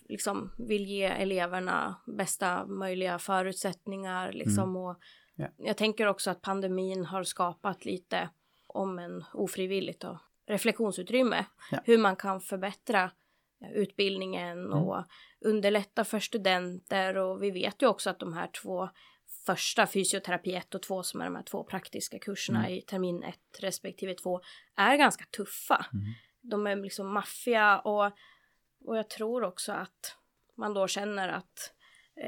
liksom 0.10 0.52
vill 0.58 0.86
ge 0.86 1.04
eleverna 1.04 1.96
bästa 2.18 2.66
möjliga 2.66 3.20
förutsättningar 3.20 4.32
liksom 4.32 4.76
och 4.78 4.90
Mm. 4.90 5.52
Ja. 5.58 5.66
jag 5.68 5.78
tänker 5.78 6.06
också 6.08 6.32
att 6.32 6.42
pandemin 6.42 7.06
har 7.06 7.24
skapat 7.24 7.86
lite 7.86 8.30
om 8.70 9.00
en 9.00 9.26
ofrivilligt 9.34 10.02
då, 10.02 10.20
reflektionsutrymme 10.48 11.46
Ja. 11.72 11.80
hur 11.86 11.98
man 11.98 12.16
kan 12.16 12.42
förbättra 12.42 13.12
utbildningen 13.74 14.60
Mm. 14.66 14.74
och 14.74 15.06
underlätta 15.42 16.04
för 16.04 16.20
studenter 16.20 17.18
och 17.18 17.44
vi 17.44 17.52
vet 17.52 17.82
ju 17.82 17.88
också 17.88 18.10
att 18.10 18.20
de 18.20 18.34
här 18.34 18.48
två 18.48 18.90
första 19.46 19.88
fysioterapi 19.88 20.54
1 20.56 20.76
och 20.76 20.82
2 20.82 21.04
som 21.04 21.22
är 21.22 21.26
de 21.26 21.36
här 21.36 21.44
två 21.44 21.64
praktiska 21.64 22.20
kurserna 22.20 22.60
Mm. 22.60 22.72
i 22.72 22.82
termin 22.82 23.24
1 23.24 23.36
respektive 23.60 24.14
2 24.14 24.42
är 24.76 24.98
ganska 24.98 25.26
tuffa. 25.26 25.86
Mm. 25.94 26.06
De 26.42 26.68
är 26.68 26.76
liksom 26.76 27.14
maffiga 27.14 27.80
och, 27.80 28.06
och 28.86 28.98
jag 28.98 29.10
tror 29.10 29.44
också 29.44 29.72
att 29.72 30.16
man 30.58 30.74
då 30.74 30.88
känner 30.88 31.30
att 31.30 31.74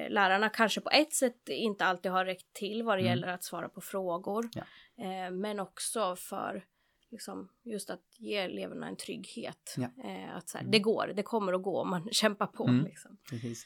lärarna 0.10 0.50
kanske 0.50 0.82
på 0.82 0.90
ett 0.90 1.14
sätt 1.14 1.50
inte 1.50 1.86
alltid 1.86 2.12
har 2.12 2.26
räckt 2.26 2.54
till 2.54 2.84
vad 2.84 2.98
det 2.98 3.02
Mm. 3.02 3.10
gäller 3.10 3.28
att 3.28 3.44
svara 3.44 3.70
på 3.70 3.82
frågor. 3.82 4.50
Ja. 4.54 4.64
Eh, 5.04 5.32
men 5.32 5.60
också 5.60 6.16
för 6.16 6.66
liksom, 7.12 7.50
just 7.64 7.90
att 7.90 8.02
ge 8.18 8.36
eleverna 8.38 8.88
en 8.88 8.96
trygghet. 8.96 9.76
Ja. 9.78 9.84
Eh, 10.10 10.36
att 10.38 10.50
så 10.50 10.58
här, 10.58 10.66
det 10.66 10.80
går, 10.80 11.12
det 11.16 11.24
kommer 11.24 11.54
att 11.54 11.64
gå 11.64 11.82
om 11.82 11.90
man 11.90 12.10
kämpar 12.12 12.48
på. 12.48 12.68
Mm. 12.68 12.86
Liksom. 12.86 13.18
Precis. 13.30 13.66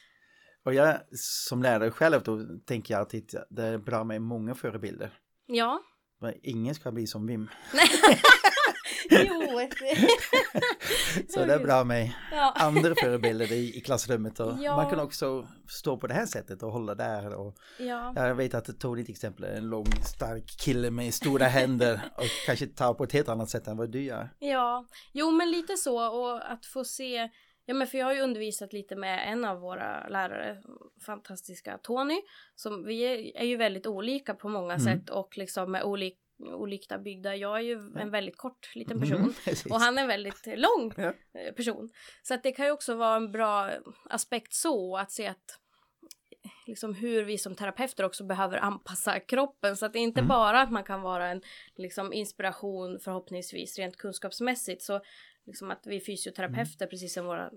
Och 0.63 0.73
jag 0.73 0.97
som 1.17 1.63
lärare 1.63 1.91
själv 1.91 2.23
då 2.23 2.45
tänker 2.65 2.93
jag 2.93 2.99
alltid 3.01 3.35
att 3.35 3.47
det 3.49 3.63
är 3.63 3.77
bra 3.77 4.03
med 4.03 4.21
många 4.21 4.55
förebilder. 4.55 5.19
Ja. 5.45 5.81
För 6.19 6.35
Ingen 6.43 6.75
ska 6.75 6.91
bli 6.91 7.07
som 7.07 7.27
Wim. 7.27 7.49
jo, 9.27 9.61
Så 11.29 11.45
det 11.45 11.53
är 11.53 11.59
bra 11.59 11.83
med 11.83 12.13
ja. 12.31 12.53
andra 12.55 12.95
förebilder 13.01 13.51
i, 13.51 13.77
i 13.77 13.81
klassrummet. 13.81 14.39
Och 14.39 14.53
Ja. 14.59 14.75
Man 14.75 14.89
kan 14.89 14.99
också 14.99 15.47
stå 15.67 15.97
på 15.97 16.07
det 16.07 16.13
här 16.13 16.25
sättet 16.25 16.63
och 16.63 16.71
hålla 16.71 16.95
där. 16.95 17.33
Och 17.35 17.55
ja. 17.79 18.13
jag 18.15 18.35
vet 18.35 18.53
att 18.53 18.79
Tony 18.79 19.03
till 19.05 19.13
exempel 19.13 19.43
är 19.43 19.57
en 19.57 19.69
lång 19.69 19.85
stark 20.03 20.45
kille 20.59 20.91
med 20.91 21.13
stora 21.13 21.45
händer 21.45 21.99
och 22.15 22.45
kanske 22.45 22.67
tar 22.67 22.93
på 22.93 23.03
ett 23.03 23.11
helt 23.11 23.29
annat 23.29 23.49
sätt 23.49 23.67
än 23.67 23.77
vad 23.77 23.91
du 23.91 24.03
gör. 24.03 24.29
Ja, 24.39 24.85
jo 25.13 25.31
men 25.31 25.51
lite 25.51 25.77
så 25.77 26.21
och 26.23 26.51
att 26.51 26.65
få 26.65 26.83
se 26.83 27.29
Ja 27.67 27.73
men 27.73 27.87
för 27.87 27.97
jag 27.97 28.05
har 28.05 28.13
ju 28.13 28.21
undervisat 28.21 28.73
lite 28.73 28.95
med 28.95 29.31
en 29.31 29.45
av 29.45 29.59
våra 29.59 30.07
lärare, 30.07 30.57
fantastiska 31.05 31.77
Tony, 31.77 32.21
som 32.55 32.85
vi 32.85 33.31
är, 33.35 33.45
ju 33.45 33.57
väldigt 33.57 33.87
olika 33.87 34.33
på 34.33 34.49
många 34.49 34.73
Mm. 34.73 34.85
sätt 34.85 35.09
och 35.09 35.37
liksom 35.37 35.75
är 35.75 35.83
olik, 35.83 36.17
olika 36.39 36.97
byggda. 36.97 37.35
Jag 37.35 37.57
är 37.57 37.61
ju 37.61 37.73
en 37.95 38.11
väldigt 38.11 38.37
kort 38.37 38.75
liten 38.75 38.99
person 38.99 39.19
Mm, 39.45 39.57
och 39.69 39.79
han 39.79 39.97
är 39.97 40.01
en 40.01 40.07
väldigt 40.07 40.45
lång 40.45 40.93
Ja. 40.97 41.13
eh, 41.39 41.53
person. 41.55 41.89
Så 42.23 42.33
att 42.33 42.43
det 42.43 42.51
kan 42.51 42.65
ju 42.65 42.71
också 42.71 42.95
vara 42.95 43.15
en 43.15 43.31
bra 43.31 43.71
aspekt 44.09 44.53
så 44.53 44.97
att 44.97 45.11
se 45.11 45.27
att 45.27 45.59
liksom 46.67 46.93
hur 46.93 47.23
vi 47.23 47.37
som 47.37 47.55
terapeuter 47.55 48.03
också 48.03 48.23
behöver 48.23 48.57
anpassa 48.57 49.19
kroppen 49.19 49.77
så 49.77 49.85
att 49.85 49.93
det 49.93 49.99
är 49.99 50.03
inte 50.03 50.19
Mm. 50.19 50.27
bara 50.29 50.61
att 50.61 50.71
man 50.71 50.83
kan 50.83 51.01
vara 51.01 51.27
en 51.27 51.41
liksom 51.75 52.13
inspiration 52.13 52.99
förhoppningsvis 52.99 53.77
rent 53.77 53.97
kunskapsmässigt 53.97 54.81
så 54.81 55.01
liksom 55.45 55.71
att 55.71 55.81
vi 55.87 55.99
fysioterapeuter 56.01 56.87
precis 56.87 57.13
som 57.13 57.25
våra 57.25 57.51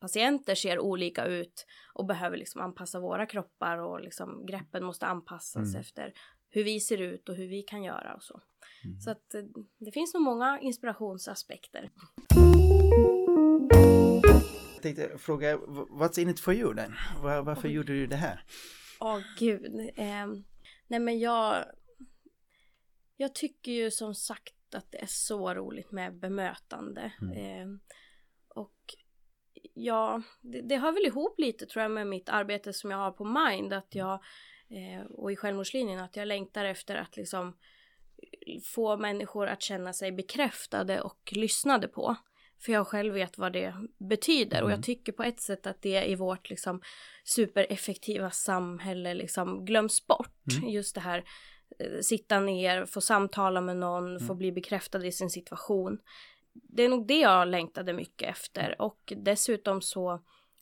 patienter 0.00 0.54
ser 0.54 0.78
olika 0.78 1.24
ut 1.24 1.66
och 1.94 2.06
behöver 2.06 2.36
liksom 2.36 2.60
anpassa 2.60 3.00
våra 3.00 3.26
kroppar 3.26 3.78
och 3.78 4.00
liksom 4.00 4.46
greppen 4.46 4.84
måste 4.84 5.06
anpassas 5.06 5.68
Mm. 5.68 5.80
efter 5.80 6.12
hur 6.50 6.64
vi 6.64 6.80
ser 6.80 7.00
ut 7.00 7.28
och 7.28 7.34
hur 7.36 7.48
vi 7.48 7.62
kan 7.62 7.82
göra 7.82 8.14
och 8.14 8.22
så. 8.22 8.40
Mm. 8.84 9.00
Så 9.00 9.10
att 9.10 9.34
eh, 9.34 9.42
det 9.78 9.92
finns 9.92 10.14
nog 10.14 10.22
många 10.22 10.60
inspirationsaspekter. 10.60 11.90
Jag 14.74 14.82
tänkte 14.82 15.18
fråga, 15.18 15.56
what's 15.56 16.20
in 16.20 16.28
it 16.28 16.40
for 16.40 16.54
you 16.54 16.74
then? 16.74 16.94
Var, 17.22 17.42
varför 17.42 17.68
Oj. 17.68 17.74
gjorde 17.74 17.92
du 17.92 18.06
det 18.06 18.16
här? 18.16 18.44
Åh 19.00 19.20
gud. 19.38 19.90
ehm, 19.96 20.44
Nej 20.86 21.00
men 21.00 21.18
jag... 21.18 21.64
Jag 23.16 23.34
tycker 23.34 23.72
ju 23.72 23.90
som 23.90 24.14
sagt 24.14 24.74
att 24.74 24.92
det 24.92 24.98
är 24.98 25.06
så 25.06 25.54
roligt 25.54 25.92
med 25.92 26.14
bemötande. 26.18 27.12
Mm. 27.22 27.36
Eh, 27.36 27.78
och 28.48 28.94
ja, 29.74 30.22
det, 30.40 30.60
det 30.60 30.76
hör 30.76 30.92
väl 30.92 31.06
ihop 31.06 31.38
lite 31.38 31.66
tror 31.66 31.82
jag 31.82 31.90
med 31.90 32.06
mitt 32.06 32.28
arbete 32.28 32.72
som 32.72 32.90
jag 32.90 32.98
har 32.98 33.10
på 33.10 33.24
Mind. 33.24 33.72
Att 33.72 33.94
jag, 33.94 34.20
eh, 34.70 35.02
och 35.10 35.32
i 35.32 35.36
självmordslinjen, 35.36 36.00
att 36.00 36.16
jag 36.16 36.28
längtar 36.28 36.64
efter 36.64 36.96
att 36.96 37.16
liksom 37.16 37.56
få 38.64 38.96
människor 38.96 39.46
att 39.46 39.62
känna 39.62 39.92
sig 39.92 40.12
bekräftade 40.12 41.00
och 41.00 41.32
lyssnade 41.32 41.88
på. 41.88 42.16
För 42.64 42.72
jag 42.72 42.86
själv 42.86 43.14
vet 43.14 43.38
vad 43.38 43.52
det 43.52 43.74
betyder 43.98 44.62
och 44.62 44.68
Mm. 44.68 44.78
jag 44.78 44.84
tycker 44.84 45.12
på 45.12 45.22
ett 45.22 45.40
sätt 45.40 45.66
att 45.66 45.82
det 45.82 46.04
i 46.04 46.14
vårt 46.14 46.50
liksom 46.50 46.80
supereffektiva 47.24 48.30
samhälle 48.30 49.14
liksom 49.14 49.64
glöms 49.64 50.06
bort. 50.06 50.44
Mm. 50.58 50.70
Just 50.70 50.94
det 50.94 51.00
här 51.00 51.24
eh, 51.78 52.00
sitta 52.00 52.40
ner, 52.40 52.86
få 52.86 53.00
samtala 53.00 53.60
med 53.60 53.76
någon, 53.76 54.16
Mm. 54.16 54.26
få 54.26 54.34
bli 54.34 54.52
bekräftad 54.52 55.06
i 55.06 55.12
sin 55.12 55.30
situation. 55.30 55.98
Det 56.52 56.82
är 56.82 56.88
nog 56.88 57.06
det 57.06 57.18
jag 57.20 57.48
längtade 57.48 57.92
mycket 57.92 58.28
efter 58.30 58.82
och 58.82 59.12
dessutom 59.16 59.82
så 59.82 60.20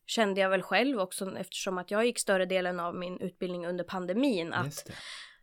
kände 0.08 0.40
jag 0.40 0.50
väl 0.50 0.62
själv 0.62 1.00
också 1.00 1.36
eftersom 1.38 1.78
att 1.78 1.90
jag 1.90 2.06
gick 2.06 2.18
större 2.18 2.46
delen 2.46 2.80
av 2.80 2.94
min 2.94 3.20
utbildning 3.20 3.66
under 3.66 3.84
pandemin 3.84 4.52
att 4.52 4.90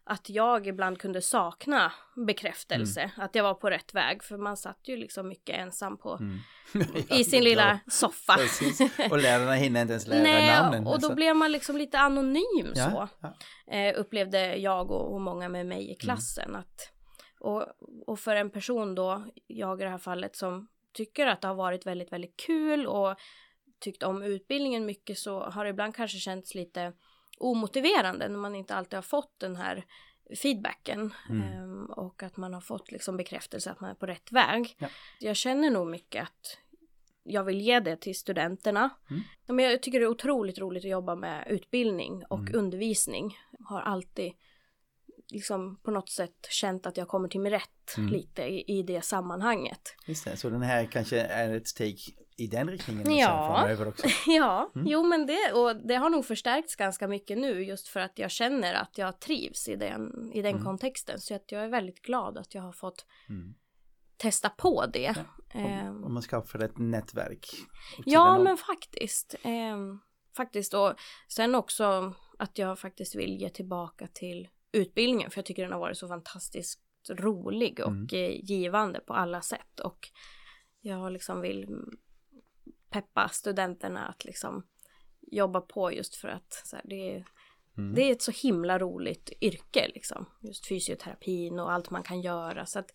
att 0.07 0.29
jag 0.29 0.67
ibland 0.67 1.00
kunde 1.00 1.22
sakna 1.22 1.91
bekräftelse, 2.27 3.01
Mm. 3.01 3.12
att 3.17 3.36
jag 3.36 3.43
var 3.43 3.53
på 3.53 3.69
rätt 3.69 3.93
väg. 3.93 4.24
För 4.24 4.38
man 4.38 4.57
satt 4.57 4.79
ju 4.88 4.98
liksom 4.98 5.27
mycket 5.27 5.55
ensam 5.57 5.98
på, 5.98 6.17
Mm. 6.22 6.39
i 7.10 7.24
sin 7.24 7.39
Ja, 7.39 7.43
lilla 7.43 7.79
soffa. 7.88 8.34
Precis. 8.34 8.81
Och 9.12 9.17
lärarna 9.17 9.53
hinner 9.53 9.81
inte 9.81 9.91
ens 9.93 10.07
lära 10.07 10.24
Nej, 10.24 10.48
namnen. 10.62 10.79
och 10.79 10.86
då 10.86 10.93
alltså. 10.93 11.15
blev 11.15 11.36
man 11.36 11.51
liksom 11.51 11.77
lite 11.77 12.00
anonym 12.00 12.75
så. 12.75 12.79
ja, 12.79 13.07
ja. 13.67 13.74
Eh, 13.75 14.00
upplevde 14.00 14.55
jag 14.55 14.91
och, 14.91 15.13
och 15.13 15.22
många 15.22 15.50
med 15.50 15.65
mig 15.65 15.77
Mm. 15.84 15.91
i 15.91 15.95
klassen. 15.95 16.55
Att, 16.55 16.91
och, 17.39 17.65
och 18.07 18.19
för 18.19 18.36
en 18.36 18.50
person 18.50 18.95
då, 18.95 19.25
jag 19.48 19.81
i 19.81 19.84
det 19.84 19.89
här 19.89 19.98
fallet, 19.98 20.36
som 20.36 20.67
tycker 20.93 21.27
att 21.27 21.41
det 21.41 21.48
har 21.48 21.55
varit 21.55 21.86
väldigt, 21.86 22.12
väldigt 22.12 22.38
kul 22.45 22.88
och 22.88 23.15
tyckt 23.79 24.03
om 24.03 24.24
utbildningen 24.24 24.86
mycket 24.86 25.17
så 25.17 25.39
har 25.39 25.63
det 25.63 25.70
ibland 25.70 25.96
kanske 25.96 26.17
känts 26.17 26.55
lite 26.55 26.94
omotiverande 27.38 28.27
när 28.29 28.38
man 28.38 28.55
inte 28.55 28.75
alltid 28.75 28.98
har 28.98 29.01
fått 29.01 29.39
den 29.39 29.55
här 29.55 29.86
feedbacken 30.41 31.13
Mm. 31.29 31.41
Ehm, 31.41 31.86
och 31.86 32.24
att 32.24 32.38
man 32.38 32.53
har 32.53 32.62
fått 32.62 32.91
liksom 32.91 33.17
bekräftelse 33.17 33.72
att 33.72 33.79
man 33.82 33.89
är 33.89 33.96
på 33.96 34.05
rätt 34.05 34.32
väg. 34.32 34.75
Ja. 34.79 34.88
Jag 35.20 35.36
känner 35.36 35.70
nog 35.70 35.88
mycket 35.88 36.24
att 36.24 36.58
jag 37.24 37.44
vill 37.44 37.62
ge 37.62 37.79
det 37.79 37.98
till 37.98 38.15
studenterna. 38.15 38.89
Mm. 39.10 39.22
Men 39.48 39.60
jag 39.65 39.82
tycker 39.82 40.00
det 40.00 40.05
är 40.05 40.10
otroligt 40.10 40.58
roligt 40.58 40.86
att 40.86 40.89
jobba 40.91 41.15
med 41.15 41.48
utbildning 41.50 42.24
och 42.29 42.39
Mm. 42.39 42.55
undervisning. 42.55 43.38
Har 43.65 43.82
alltid 43.82 44.34
liksom 45.32 45.79
på 45.84 45.91
något 45.91 46.10
sätt 46.10 46.48
känt 46.50 46.86
att 46.86 46.98
jag 46.98 47.08
kommer 47.08 47.27
till 47.27 47.39
min 47.39 47.51
rätt 47.51 47.98
Mm. 47.98 48.10
lite 48.13 48.41
i, 48.44 48.77
i 48.79 48.84
det 48.84 49.01
sammanhanget. 49.01 49.96
Just 50.08 50.25
det, 50.25 50.38
så 50.38 50.50
den 50.50 50.62
här 50.62 50.86
kanske 50.86 51.20
är 51.20 51.55
ett 51.55 51.67
steg 51.67 52.00
i 52.37 52.47
den 52.47 52.69
riktningen 52.69 53.15
Ja. 53.17 53.55
framöver 53.59 53.87
också. 53.87 54.07
Ja, 54.27 54.71
Mm. 54.75 54.87
jo 54.87 55.03
men 55.03 55.25
det, 55.25 55.51
och 55.53 55.75
det 55.87 55.95
har 55.95 56.09
nog 56.09 56.25
förstärkts 56.25 56.75
ganska 56.75 57.07
mycket 57.07 57.37
nu 57.37 57.63
just 57.63 57.87
för 57.87 57.99
att 57.99 58.19
jag 58.19 58.31
känner 58.31 58.73
att 58.73 58.97
jag 58.97 59.19
trivs 59.19 59.67
i 59.67 59.75
den, 59.75 60.31
i 60.33 60.41
den 60.41 60.51
Mm. 60.53 60.63
kontexten. 60.65 61.19
Så 61.19 61.35
att 61.35 61.51
jag 61.51 61.63
är 61.63 61.67
väldigt 61.69 62.01
glad 62.01 62.37
att 62.37 62.55
jag 62.55 62.61
har 62.61 62.71
fått 62.71 63.05
Mm. 63.29 63.53
testa 64.17 64.49
på 64.49 64.85
det. 64.85 65.09
Om, 65.53 65.61
Ehm, 65.61 66.03
om 66.03 66.13
man 66.13 66.23
skapar 66.23 66.59
ett 66.59 66.77
nätverk. 66.77 67.47
Ja, 68.05 68.35
en- 68.35 68.43
men 68.43 68.57
faktiskt. 68.57 69.35
Ehm, 69.43 69.99
faktiskt. 70.37 70.74
Och 70.74 70.93
sen 71.27 71.55
också 71.55 72.13
att 72.37 72.57
jag 72.57 72.79
faktiskt 72.79 73.15
vill 73.15 73.37
ge 73.41 73.50
tillbaka 73.50 74.07
till 74.13 74.48
utbildningen. 74.71 75.31
För 75.31 75.37
jag 75.37 75.45
tycker 75.45 75.63
den 75.63 75.71
har 75.71 75.79
varit 75.79 75.98
så 75.98 76.07
fantastiskt 76.07 76.81
rolig 77.09 77.79
och 77.79 77.87
Mm. 77.91 78.07
eh, 78.13 78.39
givande 78.43 79.00
på 79.00 79.13
alla 79.13 79.41
sätt. 79.41 79.79
Och 79.79 80.09
jag 80.81 81.11
liksom 81.11 81.41
vill 81.41 81.67
peppa 83.01 83.29
studenterna 83.29 84.05
att 84.08 84.25
liksom 84.25 84.64
jobba 85.22 85.62
på 85.62 85.92
just 85.92 86.16
för 86.16 86.27
att 86.27 86.62
så 86.66 86.75
här, 86.75 86.86
det, 86.88 87.16
är, 87.16 87.25
Mm. 87.77 87.96
det 87.96 88.01
är 88.01 88.12
ett 88.12 88.22
så 88.22 88.31
himla 88.31 88.79
roligt 88.79 89.29
yrke 89.42 89.88
liksom. 89.94 90.25
Just 90.42 90.68
fysioterapin 90.68 91.60
och 91.60 91.72
allt 91.72 91.90
man 91.90 92.03
kan 92.03 92.22
göra. 92.22 92.66
Så 92.66 92.79
att 92.79 92.92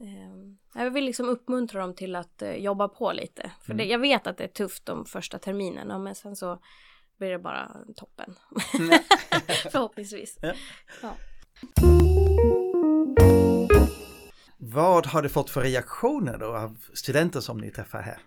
Ehm, 0.00 0.58
Jag 0.74 0.90
vill 0.90 1.04
liksom 1.04 1.28
uppmuntra 1.28 1.80
dem 1.80 1.94
till 1.94 2.16
att 2.16 2.42
eh, 2.42 2.54
jobba 2.56 2.88
på 2.88 3.12
lite. 3.12 3.52
För 3.62 3.72
Mm. 3.72 3.76
det, 3.76 3.92
jag 3.92 3.98
vet 3.98 4.26
att 4.26 4.36
det 4.38 4.44
är 4.44 4.48
tufft 4.48 4.86
de 4.86 5.04
första 5.06 5.38
terminerna 5.38 5.98
men 5.98 6.14
sen 6.14 6.36
så 6.36 6.60
blir 7.18 7.30
det 7.30 7.38
bara 7.38 7.76
toppen. 7.96 8.34
Förhoppningsvis. 9.72 10.38
Ja. 10.42 10.52
Ja. 11.02 11.16
Vad 14.58 15.06
har 15.06 15.22
du 15.22 15.28
fått 15.28 15.50
för 15.50 15.62
reaktioner 15.62 16.38
då 16.38 16.56
av 16.56 16.76
studenter 16.94 17.40
som 17.40 17.58
ni 17.58 17.70
träffar 17.70 18.02
här? 18.02 18.18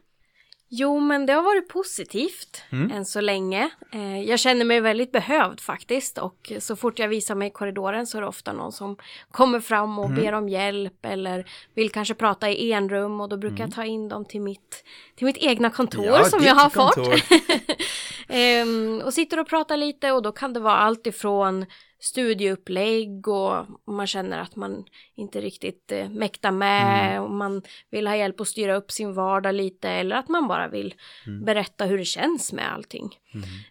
Jo 0.70 1.00
men 1.00 1.26
det 1.26 1.34
har 1.34 1.42
varit 1.44 1.68
positivt 1.68 2.62
Mm. 2.72 2.92
än 2.92 3.06
så 3.06 3.22
länge. 3.22 3.70
Eh, 3.94 4.22
jag 4.24 4.40
känner 4.40 4.66
mig 4.66 4.82
väldigt 4.82 5.12
behövd 5.12 5.60
faktiskt 5.60 6.18
och 6.18 6.52
så 6.60 6.76
fort 6.76 7.00
jag 7.00 7.08
visar 7.08 7.36
mig 7.36 7.48
i 7.48 7.52
korridoren 7.52 8.08
så 8.08 8.18
är 8.18 8.22
det 8.22 8.28
ofta 8.28 8.54
någon 8.54 8.72
som 8.72 8.98
kommer 9.32 9.60
fram 9.60 10.00
och 10.00 10.06
Mm. 10.06 10.24
ber 10.24 10.34
om 10.34 10.50
hjälp 10.50 11.06
eller 11.06 11.50
vill 11.76 11.92
kanske 11.92 12.14
prata 12.14 12.50
i 12.50 12.72
enrum 12.72 13.22
och 13.22 13.30
då 13.30 13.38
brukar 13.38 13.64
jag 13.64 13.74
ta 13.74 13.86
in 13.86 14.10
dem 14.10 14.26
till 14.26 14.42
mitt, 14.42 14.84
till 15.16 15.26
mitt 15.26 15.38
egna 15.38 15.70
kontor 15.70 16.04
Mm. 16.04 16.14
Ja, 16.16 16.24
som 16.24 16.44
jag 16.44 16.56
har 16.56 16.70
kontor. 16.70 17.18
fått. 17.18 17.78
Ehm, 18.30 19.02
och 19.06 19.14
sitter 19.14 19.40
och 19.40 19.48
pratar 19.48 19.78
lite 19.78 20.12
och 20.12 20.22
då 20.22 20.32
kan 20.32 20.54
det 20.54 20.60
vara 20.60 20.76
allt 20.76 21.08
ifrån 21.08 21.66
studieupplägg 22.00 23.28
och 23.28 23.66
man 23.88 24.08
känner 24.08 24.40
att 24.40 24.56
man 24.56 24.86
inte 25.16 25.42
riktigt 25.42 25.92
eh, 25.92 26.10
mäktar 26.10 26.52
med 26.52 27.10
Mm. 27.12 27.24
och 27.24 27.32
man 27.32 27.62
vill 27.92 28.08
ha 28.08 28.16
hjälp 28.16 28.42
att 28.42 28.48
styra 28.48 28.76
upp 28.76 28.92
sin 28.92 29.14
vardag 29.14 29.56
lite 29.56 29.90
eller 29.90 30.16
att 30.16 30.30
man 30.30 30.48
bara 30.48 30.68
vill 30.68 30.96
Mm. 31.28 31.46
berätta 31.46 31.86
hur 31.86 31.98
det 31.98 32.06
känns 32.06 32.54
med 32.54 32.74
allting. 32.74 33.10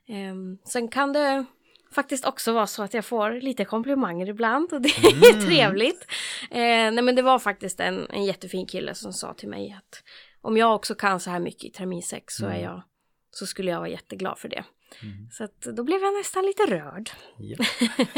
Ehm, 0.09 0.59
sen 0.65 0.89
kan 0.89 1.13
det 1.13 1.45
faktiskt 1.93 2.25
också 2.27 2.53
vara 2.53 2.67
så 2.67 2.83
att 2.83 2.95
jag 2.95 3.05
får 3.05 3.31
lite 3.31 3.65
komplimanger 3.65 4.29
ibland 4.29 4.73
och 4.73 4.81
det 4.81 4.89
är 4.89 5.13
Mm. 5.33 5.41
trevligt. 5.47 6.07
Eh, 6.51 6.59
nej 6.93 7.03
men 7.03 7.15
det 7.15 7.23
var 7.23 7.39
faktiskt 7.39 7.81
en, 7.81 8.07
en 8.11 8.25
jättefin 8.25 8.67
kille 8.67 8.95
som 8.95 9.13
sa 9.13 9.35
till 9.35 9.49
mig 9.49 9.75
att 9.79 10.03
om 10.41 10.57
jag 10.57 10.75
också 10.75 10.95
kan 10.95 11.21
så 11.21 11.31
här 11.31 11.41
mycket 11.41 11.65
i 11.65 11.71
termin 11.71 12.03
6 12.03 12.35
så 12.35 12.45
är 12.47 12.51
Mm. 12.51 12.63
jag 12.65 12.83
så 13.37 13.47
skulle 13.47 13.71
jag 13.71 13.79
vara 13.79 13.89
jätteglad 13.89 14.39
för 14.39 14.49
det. 14.49 14.65
Mm. 15.03 15.31
Så 15.31 15.45
att 15.45 15.61
då 15.61 15.85
blev 15.85 16.01
jag 16.01 16.15
nästan 16.15 16.47
lite 16.47 16.63
rörd. 16.67 17.11
Ja. 17.39 17.65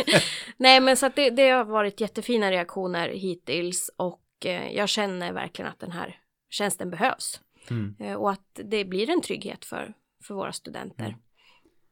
Nej 0.56 0.80
men 0.80 0.96
så 0.96 1.06
att 1.06 1.16
det, 1.16 1.30
det 1.30 1.48
har 1.48 1.64
varit 1.64 2.00
jättefina 2.00 2.50
reaktioner 2.50 3.08
hittills 3.08 3.90
och 3.96 4.22
eh, 4.44 4.72
jag 4.76 4.88
känner 4.88 5.32
verkligen 5.32 5.70
att 5.70 5.80
den 5.80 5.92
här 5.92 6.16
tjänsten 6.50 6.90
behövs. 6.90 7.40
Mm. 7.70 7.96
Eh, 8.00 8.14
och 8.14 8.30
att 8.30 8.60
det 8.64 8.84
blir 8.84 9.10
en 9.10 9.20
trygghet 9.22 9.64
för, 9.64 9.94
för 10.22 10.34
våra 10.34 10.52
studenter. 10.52 11.04
Mm. 11.04 11.18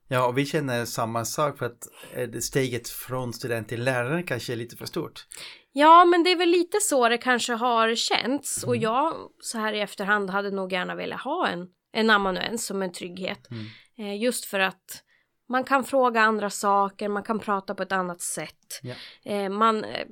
ja, 0.09 0.27
och 0.27 0.39
vi 0.39 0.47
känner 0.47 0.85
samma 0.85 1.25
sak 1.25 1.59
för 1.59 1.67
att 1.67 1.89
eh, 2.15 2.31
steget 2.41 2.89
från 2.89 3.33
student 3.33 3.69
till 3.69 3.85
lärare 3.85 4.23
kanske 4.23 4.53
är 4.53 4.57
lite 4.57 4.77
för 4.77 4.87
stort. 4.87 5.27
Ja, 5.73 6.05
men 6.05 6.23
det 6.25 6.31
är 6.33 6.37
väl 6.37 6.49
lite 6.49 6.81
så 6.81 7.09
det 7.09 7.19
kanske 7.19 7.53
har 7.53 7.95
känts. 7.95 8.62
Och 8.65 8.75
Mm. 8.77 8.83
jag, 8.83 9.15
så 9.41 9.59
här 9.59 9.73
i 9.73 9.81
efterhand, 9.81 10.31
hade 10.31 10.51
nog 10.51 10.73
gärna 10.73 10.95
velat 10.95 11.21
ha 11.21 11.49
en, 11.49 11.69
en 11.97 12.11
amanuens 12.11 12.67
som 12.67 12.83
en 12.83 12.93
trygghet. 12.93 13.51
Mm. 13.51 13.65
Eh, 13.99 14.23
just 14.23 14.45
för 14.45 14.61
att 14.61 15.03
man 15.49 15.65
kan 15.65 15.85
fråga 15.85 16.21
andra 16.21 16.51
saker, 16.51 17.09
man 17.09 17.23
kan 17.23 17.39
prata 17.39 17.75
på 17.75 17.83
ett 17.83 17.93
annat 17.93 18.21
sätt. 18.21 18.81
Eh, 19.25 19.49
man 19.49 19.85
eh, 19.85 20.07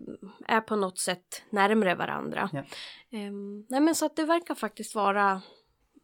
är 0.47 0.61
på 0.61 0.77
något 0.77 0.99
sätt 0.99 1.43
närmre 1.51 1.95
varandra. 1.95 2.51
Eh, 3.13 3.31
nej, 3.69 3.81
men 3.81 3.95
så 3.95 4.07
att 4.07 4.17
det 4.17 4.25
verkar 4.25 4.55
faktiskt 4.55 4.95
vara 4.95 5.43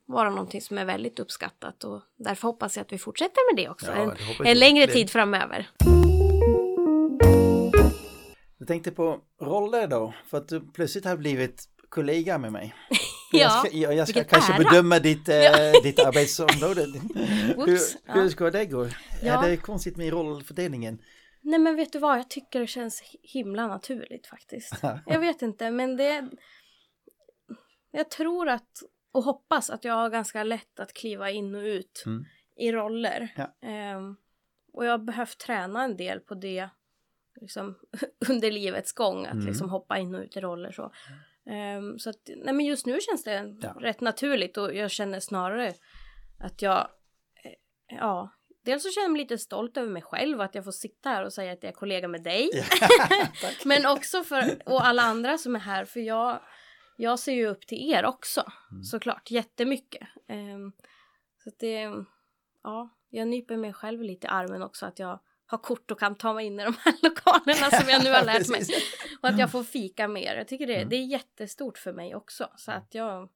vara 0.07 0.31
någonting 0.31 0.61
som 0.61 0.79
är 0.79 0.85
väldigt 0.85 1.19
uppskattat 1.19 1.85
och 1.85 2.03
därför 2.17 2.49
hoppas 2.49 2.77
jag 2.77 2.85
att 2.85 2.93
vi 2.93 2.99
fortsätter 2.99 3.55
med 3.55 3.65
det 3.65 3.71
också 3.71 3.87
Ja, 3.87 3.97
en, 4.41 4.47
en 4.47 4.59
längre 4.59 4.87
Det- 4.87 4.93
tid 4.93 5.11
framöver. 5.11 5.71
Jag 8.59 8.69
tänkte 8.69 8.91
på 8.91 9.21
roller 9.43 9.87
då, 9.87 10.15
för 10.27 10.39
att 10.39 10.49
du 10.49 10.61
plötsligt 10.73 11.05
har 11.05 11.17
blivit 11.17 11.65
kollega 11.89 12.39
med 12.39 12.53
mig. 12.53 12.75
Ja, 13.33 13.39
jag 13.41 13.67
ska, 13.67 13.77
jag, 13.77 13.95
jag 13.95 14.09
ska 14.09 14.25
kanske 14.25 14.53
ära. 14.53 14.59
bedöma 14.59 14.99
ditt, 14.99 15.29
eh, 15.29 15.43
ditt 15.83 15.99
arbetsområde. 15.99 16.81
hur, 17.15 17.55
Whoops, 17.55 17.97
ja. 18.07 18.13
hur 18.13 18.29
ska 18.29 18.51
det 18.51 18.67
gå? 18.67 18.89
Ja. 19.23 19.45
Är 19.45 19.51
det 19.51 19.57
konstigt 19.57 19.97
med 19.97 20.11
rollfördelningen? 20.13 20.99
Nej 21.43 21.59
men 21.59 21.77
vet 21.77 21.93
du 21.93 21.99
vad, 21.99 22.19
jag 22.19 22.31
tycker 22.31 22.61
det 22.61 22.67
känns 22.67 23.03
himla 23.23 23.67
naturligt 23.69 24.27
faktiskt. 24.27 24.75
Jag 25.07 25.21
vet 25.21 25.43
inte 25.43 25.71
men 25.71 25.97
det... 25.97 26.29
Jag 27.91 28.11
tror 28.11 28.49
att 28.49 28.83
och 29.13 29.23
hoppas 29.25 29.71
att 29.71 29.85
jag 29.85 29.95
har 29.95 30.11
ganska 30.11 30.43
lätt 30.45 30.81
att 30.81 30.93
kliva 30.93 31.31
in 31.31 31.55
och 31.55 31.63
ut 31.63 32.03
Mm. 32.07 32.25
i 32.57 32.73
roller. 32.73 33.29
Ja. 33.37 33.69
Ehm, 33.69 34.17
och 34.73 34.85
jag 34.87 34.91
har 34.91 34.99
behövt 34.99 35.39
träna 35.39 35.85
en 35.85 35.97
del 35.97 36.21
på 36.21 36.35
det 36.35 36.69
liksom, 37.41 37.79
under 38.31 38.51
livets 38.51 38.93
gång. 38.93 39.27
Att 39.27 39.33
Mm. 39.33 39.47
liksom 39.47 39.71
hoppa 39.71 39.99
in 39.99 40.15
och 40.15 40.21
ut 40.23 40.37
i 40.37 40.41
roller 40.41 40.73
så. 40.73 40.93
Ehm, 41.47 41.99
så 41.99 42.11
att, 42.11 42.17
nej 42.37 42.55
men 42.55 42.67
just 42.67 42.87
nu 42.87 42.99
känns 43.01 43.25
det 43.25 43.57
Ja. 43.61 43.75
rätt 43.81 44.01
naturligt 44.01 44.57
och 44.57 44.75
jag 44.75 44.91
känner 44.91 45.21
snarare 45.21 45.73
att 46.41 46.63
jag, 46.63 46.79
eh, 47.45 47.53
ja, 47.99 48.31
dels 48.65 48.83
så 48.83 48.91
känner 48.91 49.05
jag 49.05 49.13
mig 49.13 49.21
lite 49.23 49.39
stolt 49.39 49.77
över 49.77 49.91
mig 49.91 50.03
själv 50.03 50.41
att 50.41 50.55
jag 50.55 50.65
får 50.65 50.73
sitta 50.73 51.09
här 51.09 51.25
och 51.25 51.33
säga 51.33 51.53
att 51.53 51.63
jag 51.63 51.71
är 51.71 51.75
kollega 51.75 52.09
med 52.09 52.23
dig. 52.23 52.51
Ja, 52.81 52.89
Men 53.65 53.87
också 53.87 54.23
för 54.25 54.63
och 54.67 54.87
alla 54.87 55.03
andra 55.03 55.39
som 55.39 55.57
är 55.57 55.61
här 55.61 55.85
för 55.85 56.01
jag, 56.01 56.41
jag 56.97 57.19
ser 57.19 57.33
ju 57.33 57.47
upp 57.47 57.67
till 57.67 57.93
er 57.93 58.05
också 58.05 58.41
Mm. 58.73 58.83
såklart 58.85 59.31
jättemycket. 59.31 60.09
Um, 60.29 60.73
så 61.43 61.49
att 61.49 61.59
det, 61.59 61.91
ja, 62.63 62.91
jag 63.11 63.29
nyper 63.29 63.57
mig 63.57 63.73
själv 63.73 64.03
lite 64.03 64.27
i 64.27 64.31
armen 64.31 64.63
också 64.63 64.87
att 64.87 64.99
jag 64.99 65.21
har 65.51 65.59
kort 65.59 65.91
och 65.91 65.99
kan 66.01 66.15
ta 66.15 66.35
mig 66.35 66.47
in 66.47 66.61
i 66.61 66.65
de 66.65 66.75
här 66.85 66.95
lokalerna 67.03 67.71
som 67.81 67.89
jag 67.89 68.05
nu 68.05 68.11
har 68.11 68.25
lärt 68.33 68.49
mig. 68.49 68.63
Och 69.23 69.29
att 69.29 69.39
jag 69.39 69.51
får 69.53 69.65
fika 69.65 70.09
mer. 70.09 70.37
Jag 70.37 70.49
tycker 70.49 70.67
det, 70.67 70.77
Mm. 70.77 70.89
det 70.89 70.97
är 70.97 71.05
jättestort 71.05 71.79
för 71.79 71.93
mig 71.93 72.15
också. 72.15 72.49
Så 72.57 72.73
att 72.73 72.95
jag, 72.95 73.29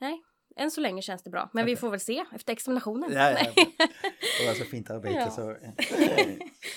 nej, 0.00 0.22
än 0.56 0.70
så 0.70 0.80
länge 0.80 1.02
känns 1.02 1.22
det 1.22 1.30
bra. 1.30 1.50
Men 1.52 1.64
vi 1.66 1.72
Okej. 1.72 1.80
får 1.80 1.90
väl 1.90 2.00
se 2.00 2.24
efter 2.34 2.52
examinationen. 2.52 3.12
Ja, 3.12 3.30
ja. 3.30 3.34
Nej. 3.34 3.54
Det 4.40 4.46
var 4.46 4.54
så 4.54 4.64
fint 4.64 4.90
arbete 4.90 5.14
Ja. 5.18 5.30
så 5.30 5.50
eh, 5.50 5.56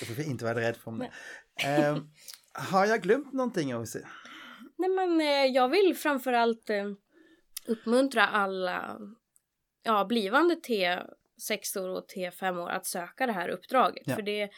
du 0.00 0.06
får 0.14 0.24
inte 0.24 0.44
vara 0.44 0.60
rädd 0.60 0.76
för 0.76 0.90
det. 0.90 1.10
Ehm, 1.66 2.10
har 2.52 2.86
jag 2.86 3.02
glömt 3.02 3.32
någonting 3.32 3.76
Åse? 3.76 4.08
Nej 4.76 4.90
men 4.90 5.20
eh, 5.20 5.26
jag 5.54 5.68
vill 5.68 5.96
framförallt 5.96 6.70
eh, 6.70 6.84
uppmuntra 7.66 8.26
alla 8.26 8.98
ja, 9.82 10.04
blivande 10.04 10.56
T6 11.50 11.96
och 11.96 12.06
T5 12.16 12.58
år 12.62 12.70
att 12.70 12.86
söka 12.86 13.26
det 13.26 13.32
här 13.32 13.48
uppdraget. 13.48 14.02
Ja. 14.06 14.14
För 14.14 14.22
det 14.22 14.40
är 14.40 14.50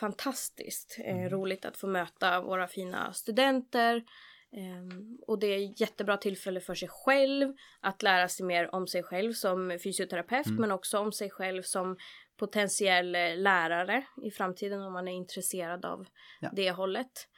fantastiskt 0.00 0.96
eh, 1.04 1.16
Mm. 1.16 1.28
roligt 1.30 1.64
att 1.64 1.76
få 1.76 1.86
möta 1.86 2.40
våra 2.40 2.66
fina 2.68 3.12
studenter. 3.12 4.04
Ehm, 4.52 5.18
och 5.26 5.38
det 5.38 5.46
är 5.46 5.80
jättebra 5.82 6.16
tillfälle 6.16 6.60
för 6.60 6.74
sig 6.74 6.88
själv 6.88 7.54
att 7.80 8.02
lära 8.02 8.28
sig 8.28 8.46
mer 8.46 8.74
om 8.74 8.86
sig 8.86 9.02
själv 9.02 9.32
som 9.32 9.78
fysioterapeut 9.84 10.46
Mm. 10.46 10.60
men 10.60 10.70
också 10.72 10.98
om 10.98 11.12
sig 11.12 11.30
själv 11.30 11.62
som 11.62 11.96
potentiell 12.36 13.14
eh, 13.14 13.36
lärare 13.36 14.04
i 14.24 14.30
framtiden 14.30 14.82
om 14.82 14.92
man 14.92 15.08
är 15.08 15.12
intresserad 15.12 15.84
av 15.84 16.06
Ja. 16.40 16.50
det 16.52 16.70
hållet. 16.70 17.28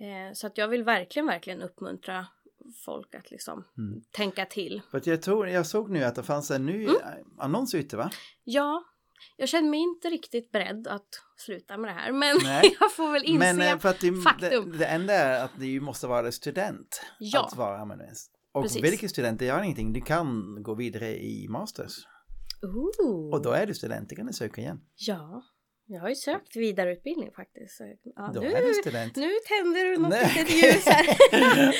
Eh, 0.00 0.32
så 0.34 0.46
att 0.46 0.58
jag 0.58 0.68
vill 0.68 0.84
verkligen, 0.84 1.26
verkligen 1.26 1.62
uppmuntra 1.62 2.26
folk 2.84 3.14
att 3.14 3.30
liksom 3.30 3.64
Mm. 3.78 4.02
tänka 4.10 4.44
till. 4.46 4.82
För 4.90 5.02
jag, 5.04 5.22
tror, 5.22 5.48
jag 5.48 5.66
såg 5.66 5.90
nu 5.90 6.04
att 6.04 6.14
det 6.14 6.22
fanns 6.22 6.50
en 6.50 6.66
ny 6.66 6.84
Mm. 6.84 6.96
annons 7.38 7.74
ute 7.74 7.96
va? 7.96 8.10
Ja, 8.44 8.84
jag 9.36 9.48
känner 9.48 9.70
mig 9.70 9.80
inte 9.80 10.08
riktigt 10.10 10.52
beredd 10.52 10.86
att 10.88 11.08
sluta 11.36 11.76
med 11.76 11.90
det 11.90 11.94
här 11.94 12.12
men 12.12 12.36
Nej. 12.42 12.76
jag 12.80 12.92
får 12.92 13.12
väl 13.12 13.24
inse 13.24 13.38
Men 13.54 13.60
eh, 13.74 13.78
för 13.78 13.88
att 13.88 14.00
det, 14.00 14.12
faktum. 14.24 14.72
det, 14.72 14.78
det 14.78 14.86
enda 14.86 15.12
är 15.14 15.44
att 15.44 15.50
du 15.58 15.80
måste 15.80 16.06
vara 16.06 16.32
student 16.32 17.02
Ja. 17.18 17.44
att 17.46 17.56
vara 17.56 17.78
amanuensis. 17.78 18.30
Och 18.52 18.62
Precis. 18.62 18.84
vilken 18.84 19.08
student, 19.08 19.38
det 19.38 19.44
gör 19.44 19.62
ingenting. 19.62 19.92
Du 19.92 20.00
kan 20.00 20.56
gå 20.62 20.74
vidare 20.74 21.16
i 21.24 21.48
masters. 21.48 21.92
Ooh. 22.62 23.34
Och 23.34 23.42
då 23.42 23.50
är 23.50 23.66
du 23.66 23.74
student, 23.74 24.08
det 24.08 24.14
kan 24.16 24.26
du 24.26 24.32
söka 24.32 24.60
igen. 24.60 24.80
Ja, 24.94 25.42
jag 25.86 26.00
har 26.00 26.08
ju 26.08 26.14
sökt 26.14 26.56
vidareutbildning 26.56 27.30
faktiskt. 27.36 27.80
Ja, 28.16 28.30
Då 28.34 28.40
nu, 28.40 28.52
är 28.52 28.62
du 28.62 28.74
student. 28.74 29.16
nu 29.16 29.30
tänder 29.48 29.84
du 29.84 29.96
något 29.96 30.10
Nej. 30.10 30.32
litet 30.36 30.62
ljus 30.74 30.86
här. 30.86 31.16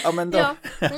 ja 0.05 0.13
men 0.13 0.31
då. 0.31 0.39
ja. 0.39 0.57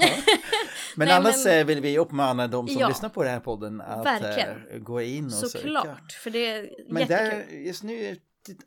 Men 0.96 1.08
Nej, 1.08 1.16
annars 1.16 1.44
men- 1.44 1.60
eh, 1.60 1.66
vill 1.66 1.80
vi 1.80 1.98
uppmana 1.98 2.46
de 2.48 2.68
som 2.68 2.80
Ja. 2.80 2.88
lyssnar 2.88 3.08
på 3.08 3.22
den 3.22 3.32
här 3.32 3.40
podden 3.40 3.80
att 3.80 4.06
Verkligen. 4.06 4.68
eh, 4.70 4.78
gå 4.78 5.00
in 5.02 5.24
och 5.24 5.32
söka. 5.32 5.48
Såklart, 5.48 6.12
för 6.12 6.30
det 6.30 6.46
är 6.46 6.70
Men 6.88 7.02
jättekul. 7.02 7.44
där, 7.50 7.58
just 7.66 7.82
nu 7.82 8.16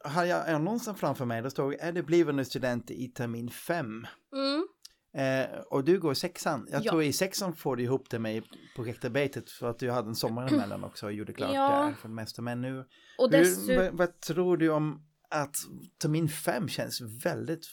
har 0.03 0.25
jag 0.25 0.49
annonsen 0.49 0.95
framför 0.95 1.25
mig, 1.25 1.41
där 1.41 1.49
står 1.49 1.75
är 1.79 1.91
du 1.91 2.01
blivande 2.03 2.45
student 2.45 2.91
i 2.91 3.07
termin 3.07 3.49
5. 3.49 4.07
Mm. 4.35 4.67
Eh, 5.13 5.59
och 5.59 5.83
du 5.83 5.99
går 5.99 6.11
i 6.11 6.15
sexan. 6.15 6.67
Jag 6.71 6.85
Ja. 6.85 6.91
tror 6.91 7.03
i 7.03 7.13
sexan 7.13 7.55
får 7.55 7.75
du 7.75 7.83
ihop 7.83 8.09
det 8.09 8.19
med 8.19 8.43
projektarbetet 8.75 9.51
för 9.51 9.69
att 9.69 9.79
du 9.79 9.91
hade 9.91 10.07
en 10.09 10.15
sommar 10.15 10.53
emellan 10.53 10.83
också 10.83 11.05
och 11.05 11.13
gjorde 11.13 11.33
klart 11.33 11.51
Ja. 11.53 11.85
det 11.89 11.95
för 12.01 12.07
det 12.07 12.13
mesta. 12.15 12.41
Men 12.41 12.61
nu, 12.61 12.85
Och 13.17 13.31
hur, 13.31 13.77
vad, 13.77 13.93
vad 13.97 14.19
tror 14.19 14.57
du 14.57 14.69
om 14.69 15.05
att 15.29 15.55
termin 16.01 16.29
5 16.29 16.67
känns 16.67 17.01
väldigt 17.25 17.65